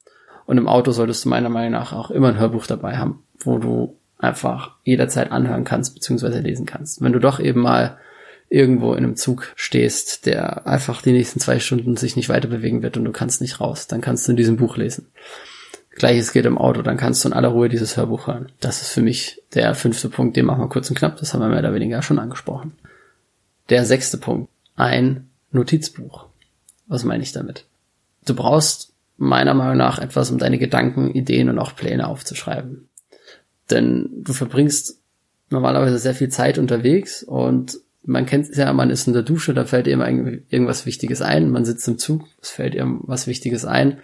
Und 0.49 0.57
im 0.57 0.67
Auto 0.67 0.93
solltest 0.93 1.27
du 1.27 1.29
meiner 1.29 1.51
Meinung 1.51 1.73
nach 1.73 1.93
auch 1.93 2.11
immer 2.11 2.29
ein 2.29 2.39
Hörbuch 2.39 2.67
dabei 2.67 2.97
haben, 2.97 3.23
wo 3.39 3.59
du 3.59 3.99
einfach 4.17 4.77
jederzeit 4.83 5.31
anhören 5.31 5.65
kannst 5.65 5.95
bzw. 5.95 6.39
lesen 6.39 6.65
kannst. 6.65 7.03
Wenn 7.03 7.13
du 7.13 7.19
doch 7.19 7.39
eben 7.39 7.61
mal 7.61 7.99
irgendwo 8.49 8.95
in 8.95 9.05
einem 9.05 9.17
Zug 9.17 9.53
stehst, 9.57 10.25
der 10.25 10.67
einfach 10.67 11.03
die 11.03 11.13
nächsten 11.13 11.39
zwei 11.39 11.61
Stunden 11.61 11.99
sich 11.99 12.17
nicht 12.17 12.31
weiter 12.31 12.49
bewegen 12.49 12.83
wird 12.83 12.97
und 12.97 13.05
du 13.05 13.13
kannst 13.13 13.43
nicht 13.43 13.61
raus, 13.61 13.89
dann 13.89 14.01
kannst 14.01 14.27
du 14.27 14.33
in 14.33 14.39
diesem 14.39 14.57
Buch 14.57 14.79
lesen. 14.79 15.09
Gleiches 15.91 16.33
geht 16.33 16.47
im 16.47 16.57
Auto, 16.57 16.81
dann 16.81 16.97
kannst 16.97 17.23
du 17.25 17.29
in 17.29 17.35
aller 17.35 17.49
Ruhe 17.49 17.69
dieses 17.69 17.99
Hörbuch 17.99 18.27
hören. 18.27 18.51
Das 18.59 18.81
ist 18.81 18.93
für 18.93 19.03
mich 19.03 19.43
der 19.53 19.75
fünfte 19.75 20.09
Punkt, 20.09 20.35
den 20.35 20.47
machen 20.47 20.63
wir 20.63 20.71
kurz 20.71 20.89
und 20.89 20.97
knapp, 20.97 21.19
das 21.19 21.35
haben 21.35 21.43
wir 21.43 21.49
mehr 21.49 21.59
oder 21.59 21.75
weniger 21.75 22.01
schon 22.01 22.19
angesprochen. 22.19 22.73
Der 23.69 23.85
sechste 23.85 24.17
Punkt, 24.17 24.49
ein 24.77 25.29
Notizbuch. 25.53 26.25
Was 26.87 27.05
meine 27.05 27.23
ich 27.23 27.33
damit? 27.33 27.67
Du 28.25 28.35
brauchst 28.35 28.95
meiner 29.19 29.53
Meinung 29.53 29.77
nach 29.77 29.99
etwas, 29.99 30.31
um 30.31 30.39
deine 30.39 30.59
Gedanken, 30.59 31.11
Ideen 31.11 31.51
und 31.51 31.59
auch 31.59 31.77
Pläne 31.77 32.07
aufzuschreiben. 32.07 32.89
Denn 33.71 34.09
du 34.23 34.33
verbringst 34.33 35.01
normalerweise 35.51 35.99
sehr 35.99 36.15
viel 36.15 36.31
Zeit 36.31 36.57
unterwegs 36.57 37.23
und 37.23 37.79
man 38.05 38.25
kennt 38.25 38.49
es 38.49 38.57
ja, 38.57 38.73
man 38.73 38.91
ist 38.91 39.07
in 39.07 39.13
der 39.13 39.23
Dusche, 39.23 39.53
da 39.53 39.65
fällt 39.65 39.87
ihm 39.87 40.01
irgendwas 40.01 40.87
Wichtiges 40.87 41.21
ein, 41.21 41.51
man 41.51 41.65
sitzt 41.65 41.87
im 41.89 41.99
Zug, 41.99 42.25
es 42.41 42.49
fällt 42.49 42.75
ihm 42.75 43.01
was 43.03 43.27
Wichtiges 43.27 43.65
ein. 43.65 44.01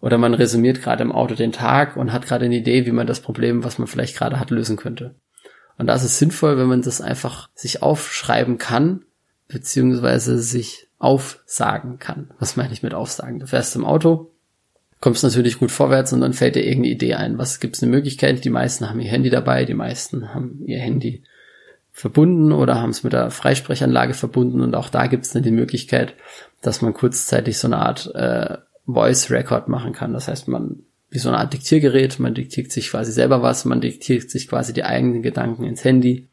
Oder 0.00 0.18
man 0.18 0.34
resümiert 0.34 0.80
gerade 0.80 1.02
im 1.02 1.10
Auto 1.10 1.34
den 1.34 1.50
Tag 1.50 1.96
und 1.96 2.12
hat 2.12 2.26
gerade 2.26 2.44
eine 2.44 2.56
Idee, 2.56 2.86
wie 2.86 2.92
man 2.92 3.06
das 3.06 3.20
Problem, 3.20 3.64
was 3.64 3.78
man 3.78 3.88
vielleicht 3.88 4.16
gerade 4.16 4.38
hat, 4.38 4.50
lösen 4.50 4.76
könnte. 4.76 5.16
Und 5.76 5.86
da 5.86 5.94
ist 5.94 6.04
es 6.04 6.18
sinnvoll, 6.18 6.56
wenn 6.56 6.68
man 6.68 6.82
das 6.82 7.00
einfach 7.00 7.48
sich 7.54 7.82
aufschreiben 7.82 8.58
kann, 8.58 9.04
beziehungsweise 9.48 10.38
sich 10.38 10.88
aufsagen 10.98 11.98
kann. 11.98 12.32
Was 12.38 12.56
meine 12.56 12.72
ich 12.72 12.82
mit 12.82 12.94
aufsagen? 12.94 13.40
Du 13.40 13.46
fährst 13.46 13.74
im 13.74 13.84
Auto, 13.84 14.32
kommst 15.00 15.22
natürlich 15.22 15.58
gut 15.58 15.70
vorwärts 15.70 16.12
und 16.12 16.20
dann 16.20 16.32
fällt 16.32 16.56
dir 16.56 16.64
irgendeine 16.64 16.94
Idee 16.94 17.14
ein. 17.14 17.38
Was 17.38 17.60
gibt's 17.60 17.82
eine 17.82 17.92
Möglichkeit? 17.92 18.44
Die 18.44 18.50
meisten 18.50 18.88
haben 18.88 19.00
ihr 19.00 19.10
Handy 19.10 19.30
dabei, 19.30 19.64
die 19.64 19.74
meisten 19.74 20.34
haben 20.34 20.62
ihr 20.66 20.78
Handy 20.78 21.22
verbunden 21.92 22.52
oder 22.52 22.80
haben 22.80 22.90
es 22.90 23.02
mit 23.02 23.12
der 23.12 23.30
Freisprechanlage 23.30 24.14
verbunden 24.14 24.60
und 24.60 24.74
auch 24.74 24.88
da 24.88 25.06
gibt 25.06 25.24
es 25.24 25.32
dann 25.32 25.42
die 25.42 25.50
Möglichkeit, 25.50 26.14
dass 26.62 26.80
man 26.82 26.94
kurzzeitig 26.94 27.58
so 27.58 27.66
eine 27.66 27.78
Art 27.78 28.14
äh, 28.14 28.58
Voice 28.86 29.30
Record 29.30 29.68
machen 29.68 29.92
kann. 29.92 30.12
Das 30.12 30.28
heißt, 30.28 30.48
man 30.48 30.84
wie 31.10 31.18
so 31.18 31.28
eine 31.28 31.38
Art 31.38 31.52
Diktiergerät, 31.52 32.18
man 32.18 32.34
diktiert 32.34 32.70
sich 32.70 32.90
quasi 32.90 33.12
selber 33.12 33.42
was, 33.42 33.64
man 33.64 33.80
diktiert 33.80 34.30
sich 34.30 34.48
quasi 34.48 34.72
die 34.72 34.84
eigenen 34.84 35.22
Gedanken 35.22 35.64
ins 35.64 35.84
Handy 35.84 36.28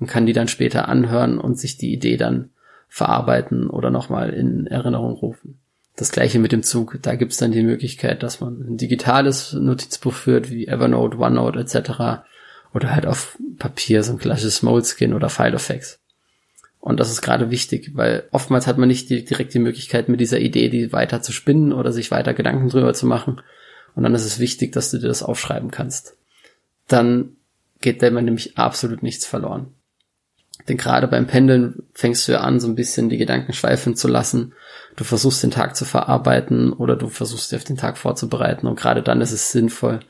und 0.00 0.08
kann 0.08 0.26
die 0.26 0.32
dann 0.32 0.48
später 0.48 0.88
anhören 0.88 1.38
und 1.38 1.58
sich 1.58 1.78
die 1.78 1.92
Idee 1.92 2.16
dann 2.16 2.50
verarbeiten 2.88 3.68
oder 3.70 3.90
nochmal 3.90 4.30
in 4.30 4.66
Erinnerung 4.66 5.12
rufen. 5.12 5.58
Das 5.98 6.12
gleiche 6.12 6.38
mit 6.38 6.52
dem 6.52 6.62
Zug. 6.62 6.98
Da 7.02 7.16
gibt 7.16 7.32
es 7.32 7.38
dann 7.38 7.52
die 7.52 7.62
Möglichkeit, 7.62 8.22
dass 8.22 8.40
man 8.40 8.60
ein 8.60 8.76
digitales 8.76 9.52
Notizbuch 9.52 10.14
führt, 10.14 10.50
wie 10.50 10.68
Evernote, 10.68 11.18
OneNote 11.18 11.58
etc 11.58 12.22
oder 12.74 12.94
halt 12.94 13.06
auf 13.06 13.38
Papier, 13.58 14.02
so 14.02 14.12
ein 14.12 14.18
klassisches 14.18 14.62
Moleskin 14.62 15.14
oder 15.14 15.28
Filofax. 15.28 16.00
Und 16.80 17.00
das 17.00 17.10
ist 17.10 17.22
gerade 17.22 17.50
wichtig, 17.50 17.92
weil 17.94 18.28
oftmals 18.30 18.66
hat 18.66 18.78
man 18.78 18.88
nicht 18.88 19.10
die, 19.10 19.24
direkt 19.24 19.52
die 19.52 19.58
Möglichkeit, 19.58 20.08
mit 20.08 20.20
dieser 20.20 20.38
Idee 20.38 20.68
die 20.68 20.92
weiter 20.92 21.20
zu 21.22 21.32
spinnen 21.32 21.72
oder 21.72 21.92
sich 21.92 22.10
weiter 22.10 22.34
Gedanken 22.34 22.68
drüber 22.68 22.94
zu 22.94 23.06
machen. 23.06 23.40
Und 23.94 24.04
dann 24.04 24.14
ist 24.14 24.24
es 24.24 24.38
wichtig, 24.38 24.72
dass 24.72 24.90
du 24.90 24.98
dir 24.98 25.08
das 25.08 25.22
aufschreiben 25.22 25.70
kannst. 25.70 26.16
Dann 26.86 27.36
geht 27.80 28.00
dem 28.00 28.14
nämlich 28.14 28.56
absolut 28.56 29.02
nichts 29.02 29.26
verloren. 29.26 29.74
Denn 30.68 30.76
gerade 30.76 31.08
beim 31.08 31.26
Pendeln 31.26 31.82
fängst 31.94 32.28
du 32.28 32.32
ja 32.32 32.40
an, 32.40 32.60
so 32.60 32.68
ein 32.68 32.74
bisschen 32.74 33.08
die 33.08 33.18
Gedanken 33.18 33.52
schweifen 33.52 33.96
zu 33.96 34.06
lassen. 34.06 34.52
Du 34.98 35.04
versuchst 35.04 35.44
den 35.44 35.52
Tag 35.52 35.76
zu 35.76 35.84
verarbeiten 35.84 36.72
oder 36.72 36.96
du 36.96 37.06
versuchst 37.06 37.52
dir 37.52 37.56
auf 37.56 37.62
den 37.62 37.76
Tag 37.76 37.98
vorzubereiten. 37.98 38.66
Und 38.66 38.74
gerade 38.74 39.00
dann 39.00 39.20
ist 39.20 39.30
es 39.30 39.52
sinnvoll, 39.52 40.00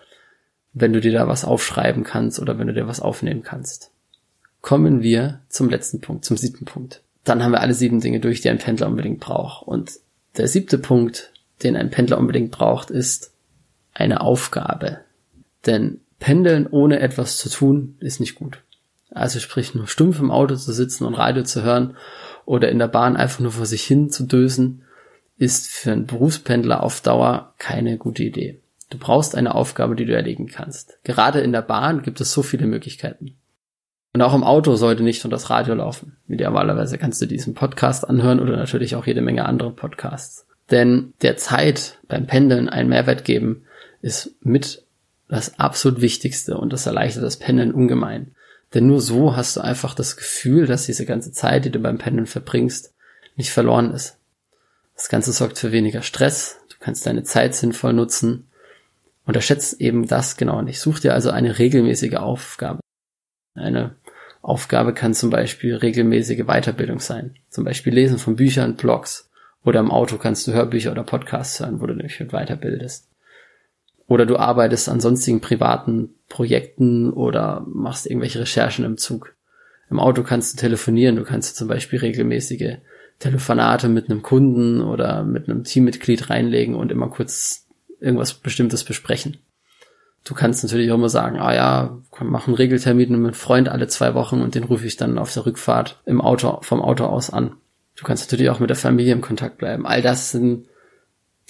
wenn 0.73 0.95
du 0.95 1.01
dir 1.03 1.13
da 1.13 1.29
was 1.29 1.45
aufschreiben 1.45 2.05
kannst 2.05 2.41
oder 2.41 2.59
wenn 2.59 2.69
du 2.69 2.73
dir 2.73 2.89
was 2.89 3.01
aufnehmen 3.01 3.43
kannst. 3.43 3.91
Kommen 4.63 5.03
wir 5.03 5.41
zum 5.51 5.69
letzten 5.69 6.01
Punkt, 6.01 6.25
zum 6.25 6.39
siebten 6.39 6.65
Punkt. 6.65 7.03
Dann 7.23 7.45
haben 7.45 7.53
wir 7.53 7.61
alle 7.61 7.75
sieben 7.75 8.01
Dinge 8.01 8.19
durch, 8.19 8.41
die 8.41 8.49
ein 8.49 8.57
Pendler 8.57 8.87
unbedingt 8.87 9.21
braucht. 9.21 9.69
Und 9.69 9.93
der 10.39 10.49
siebte 10.49 10.79
Punkt, 10.79 11.35
den 11.63 11.77
ein 11.77 11.91
Pendler 11.91 12.17
unbedingt 12.17 12.51
braucht, 12.51 12.89
ist 12.89 13.33
eine 13.93 14.23
Aufgabe. 14.23 15.01
Denn 15.67 16.01
Pendeln 16.19 16.67
ohne 16.67 17.01
etwas 17.01 17.37
zu 17.37 17.51
tun 17.51 17.99
ist 18.01 18.21
nicht 18.21 18.37
gut. 18.37 18.63
Also 19.11 19.41
sprich 19.41 19.75
nur 19.75 19.87
stumpf 19.87 20.21
im 20.21 20.31
Auto 20.31 20.57
zu 20.57 20.73
sitzen 20.73 21.05
und 21.05 21.15
Radio 21.15 21.43
zu 21.43 21.63
hören 21.63 21.97
oder 22.45 22.69
in 22.69 22.79
der 22.79 22.89
Bahn 22.89 23.17
einfach 23.17 23.41
nur 23.41 23.53
vor 23.53 23.67
sich 23.67 23.85
hin 23.85 24.11
zu 24.11 24.25
dösen, 24.25 24.83
ist 25.39 25.69
für 25.69 25.93
einen 25.93 26.07
Berufspendler 26.07 26.83
auf 26.83 27.01
Dauer 27.01 27.55
keine 27.59 27.97
gute 27.97 28.25
Idee. 28.25 28.61
Du 28.91 28.99
brauchst 28.99 29.35
eine 29.35 29.55
Aufgabe, 29.55 29.97
die 29.97 30.07
du 30.07 30.15
erledigen 30.15 30.47
kannst. 30.47 30.99
Gerade 31.05 31.41
in 31.41 31.53
der 31.53 31.63
Bahn 31.63 32.03
gibt 32.03 32.21
es 32.21 32.33
so 32.33 32.43
viele 32.43 32.67
Möglichkeiten. 32.67 33.37
Und 34.15 34.23
auch 34.23 34.35
im 34.35 34.45
Auto 34.45 34.75
sollte 34.77 35.03
nicht 35.03 35.23
nur 35.25 35.31
das 35.31 35.51
Radio 35.51 35.75
laufen. 35.75 36.17
Idealerweise 36.27 36.99
kannst 36.99 37.21
du 37.21 37.27
diesen 37.27 37.55
Podcast 37.55 38.09
anhören 38.09 38.41
oder 38.41 38.57
natürlich 38.57 38.97
auch 38.97 39.07
jede 39.07 39.21
Menge 39.21 39.47
andere 39.47 39.71
Podcasts. 39.71 40.47
Denn 40.71 41.13
der 41.23 41.37
Zeit 41.37 41.99
beim 42.09 42.27
Pendeln 42.27 42.69
einen 42.69 42.89
Mehrwert 42.89 43.25
geben 43.25 43.65
ist 44.01 44.37
mit 44.41 44.85
das 45.29 45.59
absolut 45.59 46.01
Wichtigste 46.01 46.57
und 46.57 46.73
das 46.73 46.87
erleichtert 46.87 47.23
das 47.23 47.37
Pendeln 47.37 47.73
ungemein. 47.73 48.35
Denn 48.75 48.87
nur 48.87 49.01
so 49.01 49.35
hast 49.35 49.57
du 49.57 49.61
einfach 49.61 49.95
das 49.95 50.17
Gefühl, 50.17 50.67
dass 50.67 50.87
diese 50.87 51.07
ganze 51.07 51.33
Zeit, 51.33 51.65
die 51.65 51.71
du 51.71 51.79
beim 51.79 51.99
Pendeln 51.99 52.27
verbringst, 52.27 52.93
nicht 53.37 53.51
verloren 53.51 53.93
ist. 53.93 54.19
Das 54.95 55.09
Ganze 55.09 55.33
sorgt 55.33 55.59
für 55.59 55.73
weniger 55.73 56.03
Stress, 56.03 56.59
du 56.69 56.77
kannst 56.81 57.07
deine 57.07 57.23
Zeit 57.23 57.55
sinnvoll 57.55 57.93
nutzen 57.93 58.49
Unterschätzt 59.29 59.79
eben 59.83 60.09
das 60.09 60.39
genau 60.39 60.63
nicht. 60.63 60.81
Such 60.81 61.01
dir 61.01 61.13
also 61.13 61.29
eine 61.29 61.59
regelmäßige 61.59 62.15
Aufgabe. 62.15 62.81
Eine 63.55 63.95
Aufgabe 64.41 64.95
kann 64.95 65.13
zum 65.13 65.29
Beispiel 65.29 65.77
regelmäßige 65.77 66.47
Weiterbildung 66.47 66.99
sein. 66.99 67.35
Zum 67.51 67.63
Beispiel 67.63 67.93
Lesen 67.93 68.17
von 68.17 68.37
Büchern, 68.37 68.77
Blogs. 68.77 69.29
Oder 69.67 69.81
im 69.81 69.91
Auto 69.91 70.17
kannst 70.17 70.47
du 70.47 70.55
Hörbücher 70.55 70.93
oder 70.93 71.03
Podcasts 71.03 71.61
hören, 71.61 71.83
wo 71.83 71.87
du 71.87 71.95
dich 71.95 72.17
weiterbildest. 72.31 73.07
Oder 74.09 74.27
du 74.27 74.37
arbeitest 74.37 74.89
an 74.89 75.01
sonstigen 75.01 75.41
privaten 75.41 76.15
Projekten 76.29 77.13
oder 77.13 77.65
machst 77.69 78.07
irgendwelche 78.07 78.41
Recherchen 78.41 78.85
im 78.85 78.97
Zug. 78.97 79.35
Im 79.91 80.01
Auto 80.01 80.23
kannst 80.23 80.55
du 80.55 80.59
telefonieren, 80.59 81.17
du 81.17 81.25
kannst 81.25 81.57
zum 81.57 81.69
Beispiel 81.69 82.01
regelmäßige 82.01 82.79
Telefonate 83.19 83.89
mit 83.89 84.11
einem 84.11 84.23
Kunden 84.23 84.81
oder 84.81 85.25
mit 85.25 85.49
einem 85.49 85.65
Teammitglied 85.65 86.31
reinlegen 86.31 86.75
und 86.75 86.91
immer 86.91 87.09
kurz 87.09 87.67
irgendwas 88.01 88.35
Bestimmtes 88.35 88.85
besprechen. 88.85 89.39
Du 90.25 90.35
kannst 90.35 90.63
natürlich 90.63 90.91
auch 90.91 90.97
immer 90.97 91.09
sagen, 91.09 91.39
ah 91.39 91.55
ja, 91.55 91.99
komm, 92.11 92.31
mach 92.31 92.47
einen 92.47 92.57
Regeltermin 92.57 93.11
mit 93.11 93.19
einem 93.19 93.35
Freund 93.35 93.69
alle 93.69 93.89
zwei 93.89 94.15
Wochen 94.15 94.41
und 94.41 94.55
den 94.55 94.65
rufe 94.65 94.87
ich 94.87 94.97
dann 94.97 95.19
auf 95.19 95.33
der 95.33 95.47
Rückfahrt 95.47 96.01
im 96.07 96.21
Auto, 96.21 96.59
vom 96.63 96.81
Auto 96.81 97.05
aus 97.05 97.31
an. 97.31 97.53
Du 97.97 98.05
kannst 98.05 98.25
natürlich 98.25 98.51
auch 98.51 98.61
mit 98.61 98.71
der 98.71 98.77
Familie 98.77 99.13
im 99.13 99.21
Kontakt 99.21 99.59
bleiben. 99.59 99.87
All 99.87 100.03
das 100.03 100.31
sind 100.31 100.67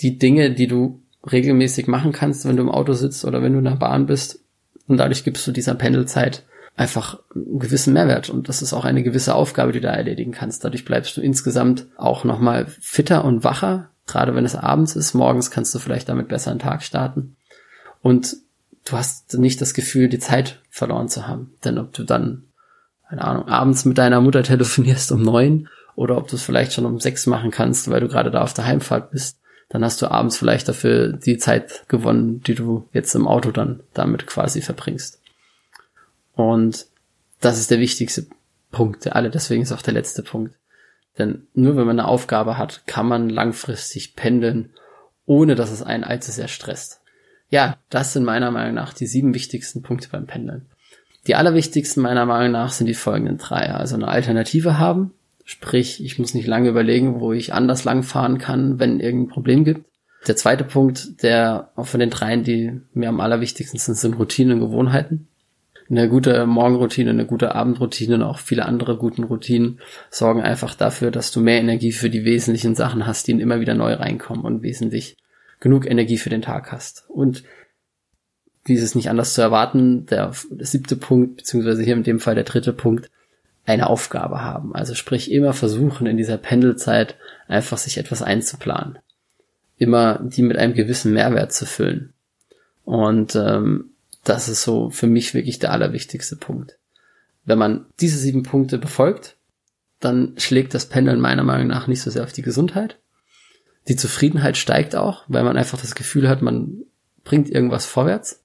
die 0.01 0.19
Dinge, 0.19 0.53
die 0.53 0.67
du 0.67 1.03
regelmäßig 1.31 1.87
machen 1.87 2.13
kannst, 2.13 2.47
wenn 2.47 2.57
du 2.57 2.63
im 2.63 2.71
Auto 2.71 2.93
sitzt 2.93 3.25
oder 3.25 3.43
wenn 3.43 3.53
du 3.53 3.59
in 3.59 3.65
der 3.65 3.73
Bahn 3.73 4.07
bist. 4.07 4.41
Und 4.87 4.99
dadurch 4.99 5.25
gibst 5.25 5.47
du 5.47 5.53
dieser 5.53 5.75
Pendelzeit 5.75 6.45
einfach 6.77 7.19
einen 7.35 7.59
gewissen 7.59 7.93
Mehrwert. 7.93 8.31
Und 8.31 8.49
das 8.49 8.63
ist 8.63 8.73
auch 8.73 8.85
eine 8.85 9.03
gewisse 9.03 9.35
Aufgabe, 9.35 9.73
die 9.73 9.81
du 9.81 9.89
da 9.89 9.95
erledigen 9.95 10.33
kannst. 10.33 10.65
Dadurch 10.65 10.85
bleibst 10.85 11.17
du 11.17 11.21
insgesamt 11.21 11.87
auch 11.97 12.25
nochmal 12.25 12.67
fitter 12.81 13.25
und 13.25 13.45
wacher, 13.45 13.91
Gerade 14.09 14.35
wenn 14.35 14.47
es 14.47 14.57
abends 14.57 14.97
ist, 14.97 15.15
morgens 15.15 15.51
kannst 15.51 15.75
du 15.75 15.79
vielleicht 15.79 16.09
damit 16.09 16.29
besser 16.29 16.51
einen 16.51 16.59
Tag 16.59 16.83
starten. 16.83 17.37
Und 18.01 18.37
du 18.87 18.97
hast 18.97 19.35
nicht 19.35 19.61
das 19.61 19.75
Gefühl, 19.75 20.09
die 20.09 20.19
Zeit 20.19 20.63
verloren 20.71 21.09
zu 21.09 21.29
haben. 21.29 21.53
Denn 21.63 21.79
ob 21.79 21.93
du 21.93 22.05
dann, 22.05 22.45
keine 23.09 23.23
Ahnung, 23.23 23.49
abends 23.49 23.85
mit 23.85 23.99
deiner 23.99 24.23
Mutter 24.23 24.43
telefonierst 24.43 25.13
um 25.13 25.23
neun 25.23 25.69
oder 25.95 26.17
ob 26.17 26.27
du 26.29 26.37
es 26.37 26.43
vielleicht 26.43 26.73
schon 26.73 26.87
um 26.87 26.99
sechs 26.99 27.27
machen 27.27 27.51
kannst, 27.51 27.91
weil 27.91 28.01
du 28.01 28.09
gerade 28.09 28.31
da 28.31 28.41
auf 28.41 28.55
der 28.55 28.67
Heimfahrt 28.67 29.11
bist, 29.11 29.39
dann 29.69 29.85
hast 29.85 30.01
du 30.01 30.11
abends 30.11 30.37
vielleicht 30.37 30.69
dafür 30.69 31.13
die 31.13 31.37
Zeit 31.37 31.85
gewonnen, 31.89 32.41
die 32.43 32.55
du 32.55 32.89
jetzt 32.93 33.15
im 33.15 33.29
Auto 33.29 33.51
dann 33.51 33.81
damit 33.93 34.27
quasi 34.27 34.63
verbringst. 34.63 35.21
Und 36.35 36.87
das 37.41 37.59
ist 37.59 37.71
der 37.71 37.81
wichtigste 37.81 38.27
Punkt 38.71 39.05
der 39.05 39.17
alle, 39.17 39.31
deswegen 39.31 39.63
ist 39.63 39.73
auch 39.73 39.83
der 39.83 39.95
letzte 39.95 40.23
Punkt. 40.23 40.55
Denn 41.19 41.47
nur 41.55 41.77
wenn 41.77 41.87
man 41.87 41.99
eine 41.99 42.09
Aufgabe 42.09 42.59
hat, 42.59 42.87
kann 42.87 43.07
man 43.07 43.29
langfristig 43.29 44.15
pendeln, 44.15 44.71
ohne 45.27 45.55
dass 45.55 45.71
es 45.71 45.83
einen 45.83 46.05
allzu 46.05 46.31
sehr 46.31 46.49
stresst. 46.49 47.01
Ja, 47.51 47.79
das 47.91 48.13
sind 48.13 48.25
meiner 48.25 48.51
Meinung 48.51 48.75
nach 48.75 48.93
die 48.93 49.07
sieben 49.07 49.35
wichtigsten 49.35 49.83
Punkte 49.83 50.09
beim 50.11 50.27
Pendeln. 50.27 50.67
Die 51.27 51.35
allerwichtigsten 51.35 52.03
meiner 52.03 52.27
Meinung 52.27 52.53
nach 52.53 52.73
sind 52.73 52.87
die 52.87 52.95
folgenden 52.95 53.39
drei. 53.39 53.73
Also 53.73 53.97
eine 53.97 54.09
Alternative 54.09 54.79
haben, 54.79 55.13
sprich, 55.49 56.05
ich 56.05 56.19
muss 56.19 56.35
nicht 56.35 56.47
lange 56.47 56.69
überlegen, 56.69 57.21
wo 57.21 57.33
ich 57.33 57.55
anders 57.55 57.85
langfahren 57.85 58.37
kann, 58.37 58.79
wenn 58.79 59.01
irgendein 59.01 59.33
Problem 59.33 59.65
gibt. 59.65 59.87
Der 60.27 60.37
zweite 60.37 60.63
Punkt, 60.63 61.23
der 61.23 61.73
von 61.75 62.01
den 62.01 62.11
dreien, 62.11 62.45
die 62.45 62.83
mir 62.93 63.09
am 63.09 63.21
allerwichtigsten 63.21 63.81
sind, 63.81 63.95
sind 63.95 64.19
Routinen 64.19 64.61
und 64.61 64.69
Gewohnheiten. 64.69 65.29
Eine 65.89 66.11
gute 66.11 66.45
Morgenroutine, 66.45 67.09
eine 67.11 67.25
gute 67.25 67.55
Abendroutine 67.55 68.17
und 68.17 68.25
auch 68.25 68.41
viele 68.41 68.67
andere 68.67 68.99
guten 68.99 69.25
Routinen 69.25 69.81
sorgen 70.11 70.43
einfach 70.43 70.75
dafür, 70.75 71.11
dass 71.11 71.33
du 71.33 71.41
mehr 71.41 71.61
Energie 71.61 71.93
für 71.93 72.11
die 72.11 72.27
wesentlichen 72.27 72.75
Sachen 72.75 73.07
hast, 73.07 73.27
die 73.27 73.33
immer 73.33 73.59
wieder 73.59 73.75
neu 73.75 73.95
reinkommen 73.95 74.45
und 74.45 74.63
wesentlich 74.63 75.17
genug 75.61 75.91
Energie 75.91 76.19
für 76.19 76.29
den 76.29 76.43
Tag 76.43 76.73
hast. 76.73 77.07
Und 77.09 77.43
wie 78.67 78.75
ist 78.75 78.83
es 78.83 78.95
nicht 78.95 79.09
anders 79.09 79.33
zu 79.33 79.41
erwarten, 79.41 80.05
der 80.05 80.33
siebte 80.59 80.97
Punkt, 80.97 81.39
beziehungsweise 81.39 81.83
hier 81.83 81.95
in 81.95 82.03
dem 82.03 82.21
Fall 82.21 82.35
der 82.35 82.45
dritte 82.45 82.75
Punkt, 82.75 83.11
eine 83.69 83.89
Aufgabe 83.89 84.41
haben. 84.41 84.75
Also 84.75 84.95
sprich 84.95 85.31
immer 85.31 85.53
versuchen, 85.53 86.07
in 86.07 86.17
dieser 86.17 86.39
Pendelzeit 86.39 87.17
einfach 87.49 87.77
sich 87.77 87.99
etwas 87.99 88.23
einzuplanen. 88.23 88.99
Immer 89.77 90.21
die 90.23 90.43
mit 90.43 90.57
einem 90.57 90.73
gewissen 90.73 91.13
Mehrwert 91.13 91.53
zu 91.53 91.67
füllen. 91.67 92.15
Und 92.85 93.37
ähm, 93.37 93.91
das 94.25 94.49
ist 94.49 94.63
so 94.63 94.89
für 94.89 95.07
mich 95.07 95.35
wirklich 95.35 95.59
der 95.59 95.73
allerwichtigste 95.73 96.37
Punkt. 96.37 96.79
Wenn 97.45 97.59
man 97.59 97.87
diese 98.01 98.19
sieben 98.19 98.43
Punkte 98.43 98.79
befolgt, 98.79 99.37
dann 100.01 100.35
schlägt 100.39 100.73
das 100.73 100.87
Pendeln 100.87 101.21
meiner 101.21 101.45
Meinung 101.45 101.67
nach 101.67 101.87
nicht 101.87 102.01
so 102.01 102.11
sehr 102.11 102.25
auf 102.25 102.33
die 102.33 102.43
Gesundheit. 102.43 102.99
Die 103.89 103.97
Zufriedenheit 103.97 104.57
steigt 104.57 104.97
auch, 104.97 105.25
weil 105.29 105.45
man 105.45 105.59
einfach 105.59 105.79
das 105.79 105.95
Gefühl 105.95 106.29
hat, 106.29 106.41
man 106.41 106.85
bringt 107.25 107.51
irgendwas 107.51 107.85
vorwärts. 107.85 108.43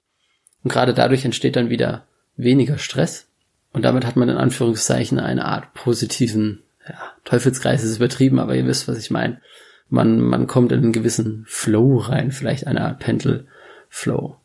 Und 0.63 0.71
gerade 0.71 0.93
dadurch 0.93 1.23
entsteht 1.23 1.55
dann 1.55 1.69
wieder 1.69 2.07
weniger 2.35 2.77
Stress. 2.77 3.27
Und 3.73 3.83
damit 3.83 4.05
hat 4.05 4.15
man 4.15 4.29
in 4.29 4.37
Anführungszeichen 4.37 5.19
eine 5.19 5.45
Art 5.45 5.73
positiven, 5.73 6.61
ja, 6.87 6.95
Teufelskreis 7.25 7.83
ist 7.83 7.97
übertrieben, 7.97 8.39
aber 8.39 8.55
ihr 8.55 8.67
wisst, 8.67 8.87
was 8.87 8.99
ich 8.99 9.11
meine. 9.11 9.41
Man, 9.89 10.21
man 10.21 10.47
kommt 10.47 10.71
in 10.71 10.79
einen 10.79 10.93
gewissen 10.93 11.43
Flow 11.47 11.97
rein, 11.97 12.31
vielleicht 12.31 12.67
eine 12.67 12.81
Art 12.81 12.99
Pendel-Flow. 12.99 14.37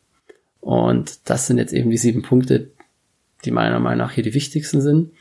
Und 0.61 1.29
das 1.29 1.47
sind 1.47 1.57
jetzt 1.57 1.73
eben 1.73 1.89
die 1.89 1.97
sieben 1.97 2.23
Punkte, 2.23 2.71
die 3.45 3.51
meiner 3.51 3.79
Meinung 3.79 3.99
nach 3.99 4.11
hier 4.11 4.23
die 4.23 4.33
wichtigsten 4.33 4.81
sind. 4.81 5.11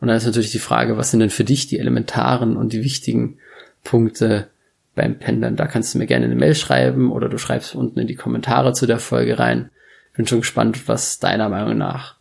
Und 0.00 0.08
dann 0.08 0.16
ist 0.16 0.26
natürlich 0.26 0.52
die 0.52 0.58
Frage, 0.58 0.96
was 0.96 1.10
sind 1.10 1.20
denn 1.20 1.30
für 1.30 1.44
dich 1.44 1.66
die 1.66 1.78
elementaren 1.78 2.56
und 2.56 2.72
die 2.72 2.84
wichtigen 2.84 3.38
Punkte 3.82 4.48
beim 4.94 5.18
Pendeln? 5.18 5.56
Da 5.56 5.66
kannst 5.66 5.94
du 5.94 5.98
mir 5.98 6.06
gerne 6.06 6.26
eine 6.26 6.36
Mail 6.36 6.54
schreiben 6.54 7.10
oder 7.10 7.28
du 7.28 7.38
schreibst 7.38 7.74
unten 7.74 7.98
in 7.98 8.06
die 8.06 8.14
Kommentare 8.14 8.74
zu 8.74 8.86
der 8.86 8.98
Folge 8.98 9.38
rein. 9.38 9.70
Bin 10.14 10.26
schon 10.26 10.40
gespannt, 10.40 10.86
was 10.88 11.18
deiner 11.18 11.48
Meinung 11.48 11.78
nach 11.78 12.16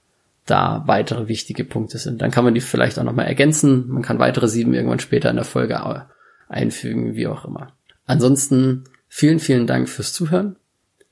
da 0.46 0.84
weitere 0.88 1.28
wichtige 1.28 1.64
Punkte 1.64 1.98
sind. 1.98 2.22
Dann 2.22 2.32
kann 2.32 2.44
man 2.44 2.54
die 2.54 2.62
vielleicht 2.62 3.00
auch 3.00 3.04
nochmal 3.04 3.28
ergänzen. 3.28 3.88
Man 3.88 4.02
kann 4.02 4.20
weitere 4.20 4.48
sieben 4.48 4.74
irgendwann 4.74 5.00
später 5.00 5.30
in 5.30 5.38
der 5.38 5.46
Folge 5.46 5.80
einfügen, 6.50 7.16
wie 7.16 7.28
auch 7.28 7.46
immer. 7.46 7.74
Ansonsten 8.06 8.84
vielen, 9.08 9.40
vielen 9.40 9.68
Dank 9.68 9.88
fürs 9.88 10.14
Zuhören. 10.14 10.58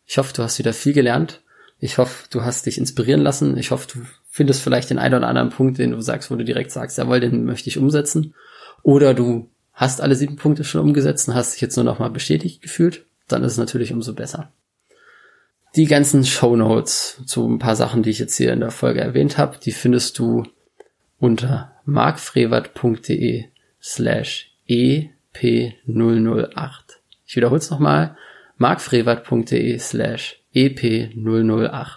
Ich 0.06 0.18
hoffe, 0.18 0.34
du 0.34 0.44
hast 0.44 0.60
wieder 0.60 0.74
viel 0.74 0.94
gelernt 0.94 1.42
ich 1.84 1.98
hoffe, 1.98 2.28
du 2.30 2.44
hast 2.44 2.68
dich 2.68 2.78
inspirieren 2.78 3.22
lassen. 3.22 3.58
Ich 3.58 3.72
hoffe, 3.72 3.88
du 3.92 4.06
findest 4.30 4.62
vielleicht 4.62 4.92
den 4.92 5.00
einen 5.00 5.16
oder 5.16 5.28
anderen 5.28 5.50
Punkt, 5.50 5.80
den 5.80 5.92
du 5.92 6.00
sagst, 6.00 6.30
wo 6.30 6.36
du 6.36 6.46
direkt 6.46 6.72
sagst, 6.72 7.00
jawohl, 7.00 7.20
den 7.20 7.44
möchte 7.44 7.70
ich 7.70 7.80
umsetzen. 7.80 8.36
Oder 8.84 9.16
du 9.16 9.50
hast 9.74 10.00
alle 10.00 10.16
sieben 10.16 10.36
Punkte 10.36 10.64
schon 10.64 10.82
umgesetzt 10.82 11.28
und 11.28 11.34
hast 11.34 11.56
dich 11.56 11.62
jetzt 11.62 11.76
nur 11.76 11.84
noch 11.84 11.98
mal 11.98 12.12
bestätigt 12.12 12.62
gefühlt. 12.62 13.08
Dann 13.28 13.44
ist 13.44 13.54
es 13.54 13.58
natürlich 13.58 13.92
umso 13.92 14.14
besser. 14.14 14.54
Die 15.78 15.86
ganzen 15.86 16.26
Show 16.26 16.58
Notes 16.58 17.22
zu 17.26 17.48
ein 17.48 17.58
paar 17.58 17.78
Sachen, 17.78 18.04
die 18.04 18.10
ich 18.10 18.20
jetzt 18.20 18.36
hier 18.36 18.52
in 18.52 18.60
der 18.60 18.72
Folge 18.72 19.00
erwähnt 19.00 19.38
habe, 19.38 19.58
die 19.58 19.72
findest 19.72 20.20
du 20.20 20.44
unter 21.18 21.72
markfrevert.de 21.86 23.46
slash 23.82 24.52
ep008. 24.68 25.12
Ich 27.26 27.38
wiederhole 27.38 27.60
es 27.60 27.70
nochmal, 27.70 28.18
markfrevert.de 28.58 29.80
slash 29.80 30.44
EP008. 30.54 31.88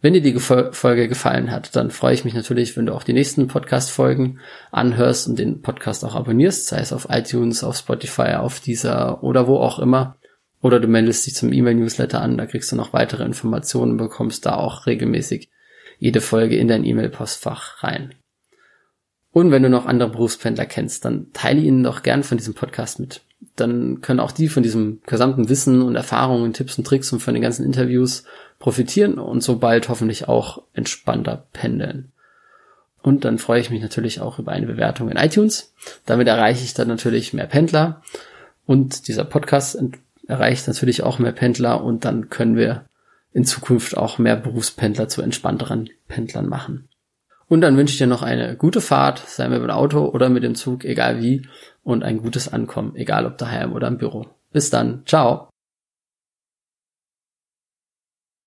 Wenn 0.00 0.14
dir 0.14 0.22
die 0.22 0.38
Folge 0.38 1.08
gefallen 1.08 1.52
hat, 1.52 1.76
dann 1.76 1.92
freue 1.92 2.14
ich 2.14 2.24
mich 2.24 2.34
natürlich, 2.34 2.76
wenn 2.76 2.86
du 2.86 2.94
auch 2.94 3.04
die 3.04 3.12
nächsten 3.12 3.46
Podcast-Folgen 3.46 4.40
anhörst 4.72 5.28
und 5.28 5.38
den 5.38 5.62
Podcast 5.62 6.04
auch 6.04 6.16
abonnierst, 6.16 6.66
sei 6.66 6.80
es 6.80 6.92
auf 6.92 7.06
iTunes, 7.10 7.62
auf 7.62 7.76
Spotify, 7.76 8.34
auf 8.34 8.58
dieser 8.58 9.22
oder 9.22 9.46
wo 9.46 9.58
auch 9.58 9.78
immer. 9.78 10.16
Oder 10.66 10.80
du 10.80 10.88
meldest 10.88 11.24
dich 11.24 11.36
zum 11.36 11.52
E-Mail-Newsletter 11.52 12.20
an, 12.20 12.36
da 12.36 12.44
kriegst 12.44 12.72
du 12.72 12.76
noch 12.76 12.92
weitere 12.92 13.22
Informationen 13.22 13.92
und 13.92 13.98
bekommst 13.98 14.46
da 14.46 14.56
auch 14.56 14.86
regelmäßig 14.86 15.48
jede 16.00 16.20
Folge 16.20 16.56
in 16.56 16.66
dein 16.66 16.82
E-Mail-Postfach 16.84 17.84
rein. 17.84 18.16
Und 19.30 19.52
wenn 19.52 19.62
du 19.62 19.70
noch 19.70 19.86
andere 19.86 20.10
Berufspendler 20.10 20.66
kennst, 20.66 21.04
dann 21.04 21.32
teile 21.32 21.60
ihnen 21.60 21.84
doch 21.84 22.02
gern 22.02 22.24
von 22.24 22.36
diesem 22.36 22.54
Podcast 22.54 22.98
mit 22.98 23.20
dann 23.54 24.00
können 24.00 24.18
auch 24.18 24.32
die 24.32 24.48
von 24.48 24.64
diesem 24.64 25.02
gesamten 25.06 25.48
Wissen 25.48 25.82
und 25.82 25.94
Erfahrungen, 25.94 26.52
Tipps 26.52 26.76
und 26.78 26.84
Tricks 26.84 27.12
und 27.12 27.20
von 27.20 27.34
den 27.34 27.44
ganzen 27.44 27.64
Interviews 27.64 28.24
profitieren 28.58 29.20
und 29.20 29.44
so 29.44 29.58
bald 29.58 29.88
hoffentlich 29.88 30.26
auch 30.26 30.64
entspannter 30.72 31.46
pendeln. 31.52 32.10
Und 33.02 33.24
dann 33.24 33.38
freue 33.38 33.60
ich 33.60 33.70
mich 33.70 33.82
natürlich 33.82 34.20
auch 34.20 34.40
über 34.40 34.50
eine 34.50 34.66
Bewertung 34.66 35.10
in 35.10 35.16
iTunes. 35.16 35.72
Damit 36.06 36.26
erreiche 36.26 36.64
ich 36.64 36.74
dann 36.74 36.88
natürlich 36.88 37.32
mehr 37.32 37.46
Pendler 37.46 38.02
und 38.66 39.06
dieser 39.06 39.24
Podcast 39.24 39.76
erreicht 40.26 40.66
natürlich 40.66 41.02
auch 41.02 41.18
mehr 41.18 41.32
Pendler 41.32 41.82
und 41.82 42.04
dann 42.04 42.28
können 42.28 42.56
wir 42.56 42.86
in 43.32 43.44
Zukunft 43.44 43.96
auch 43.96 44.18
mehr 44.18 44.36
Berufspendler 44.36 45.08
zu 45.08 45.22
entspannteren 45.22 45.90
Pendlern 46.08 46.48
machen. 46.48 46.88
Und 47.48 47.60
dann 47.60 47.76
wünsche 47.76 47.92
ich 47.92 47.98
dir 47.98 48.06
noch 48.06 48.22
eine 48.22 48.56
gute 48.56 48.80
Fahrt, 48.80 49.18
sei 49.20 49.48
mit 49.48 49.62
dem 49.62 49.70
Auto 49.70 50.06
oder 50.06 50.28
mit 50.28 50.42
dem 50.42 50.54
Zug, 50.54 50.84
egal 50.84 51.22
wie, 51.22 51.46
und 51.84 52.02
ein 52.02 52.18
gutes 52.18 52.52
Ankommen, 52.52 52.96
egal 52.96 53.26
ob 53.26 53.38
daheim 53.38 53.72
oder 53.72 53.88
im 53.88 53.98
Büro. 53.98 54.26
Bis 54.52 54.70
dann, 54.70 55.02
ciao. 55.06 55.48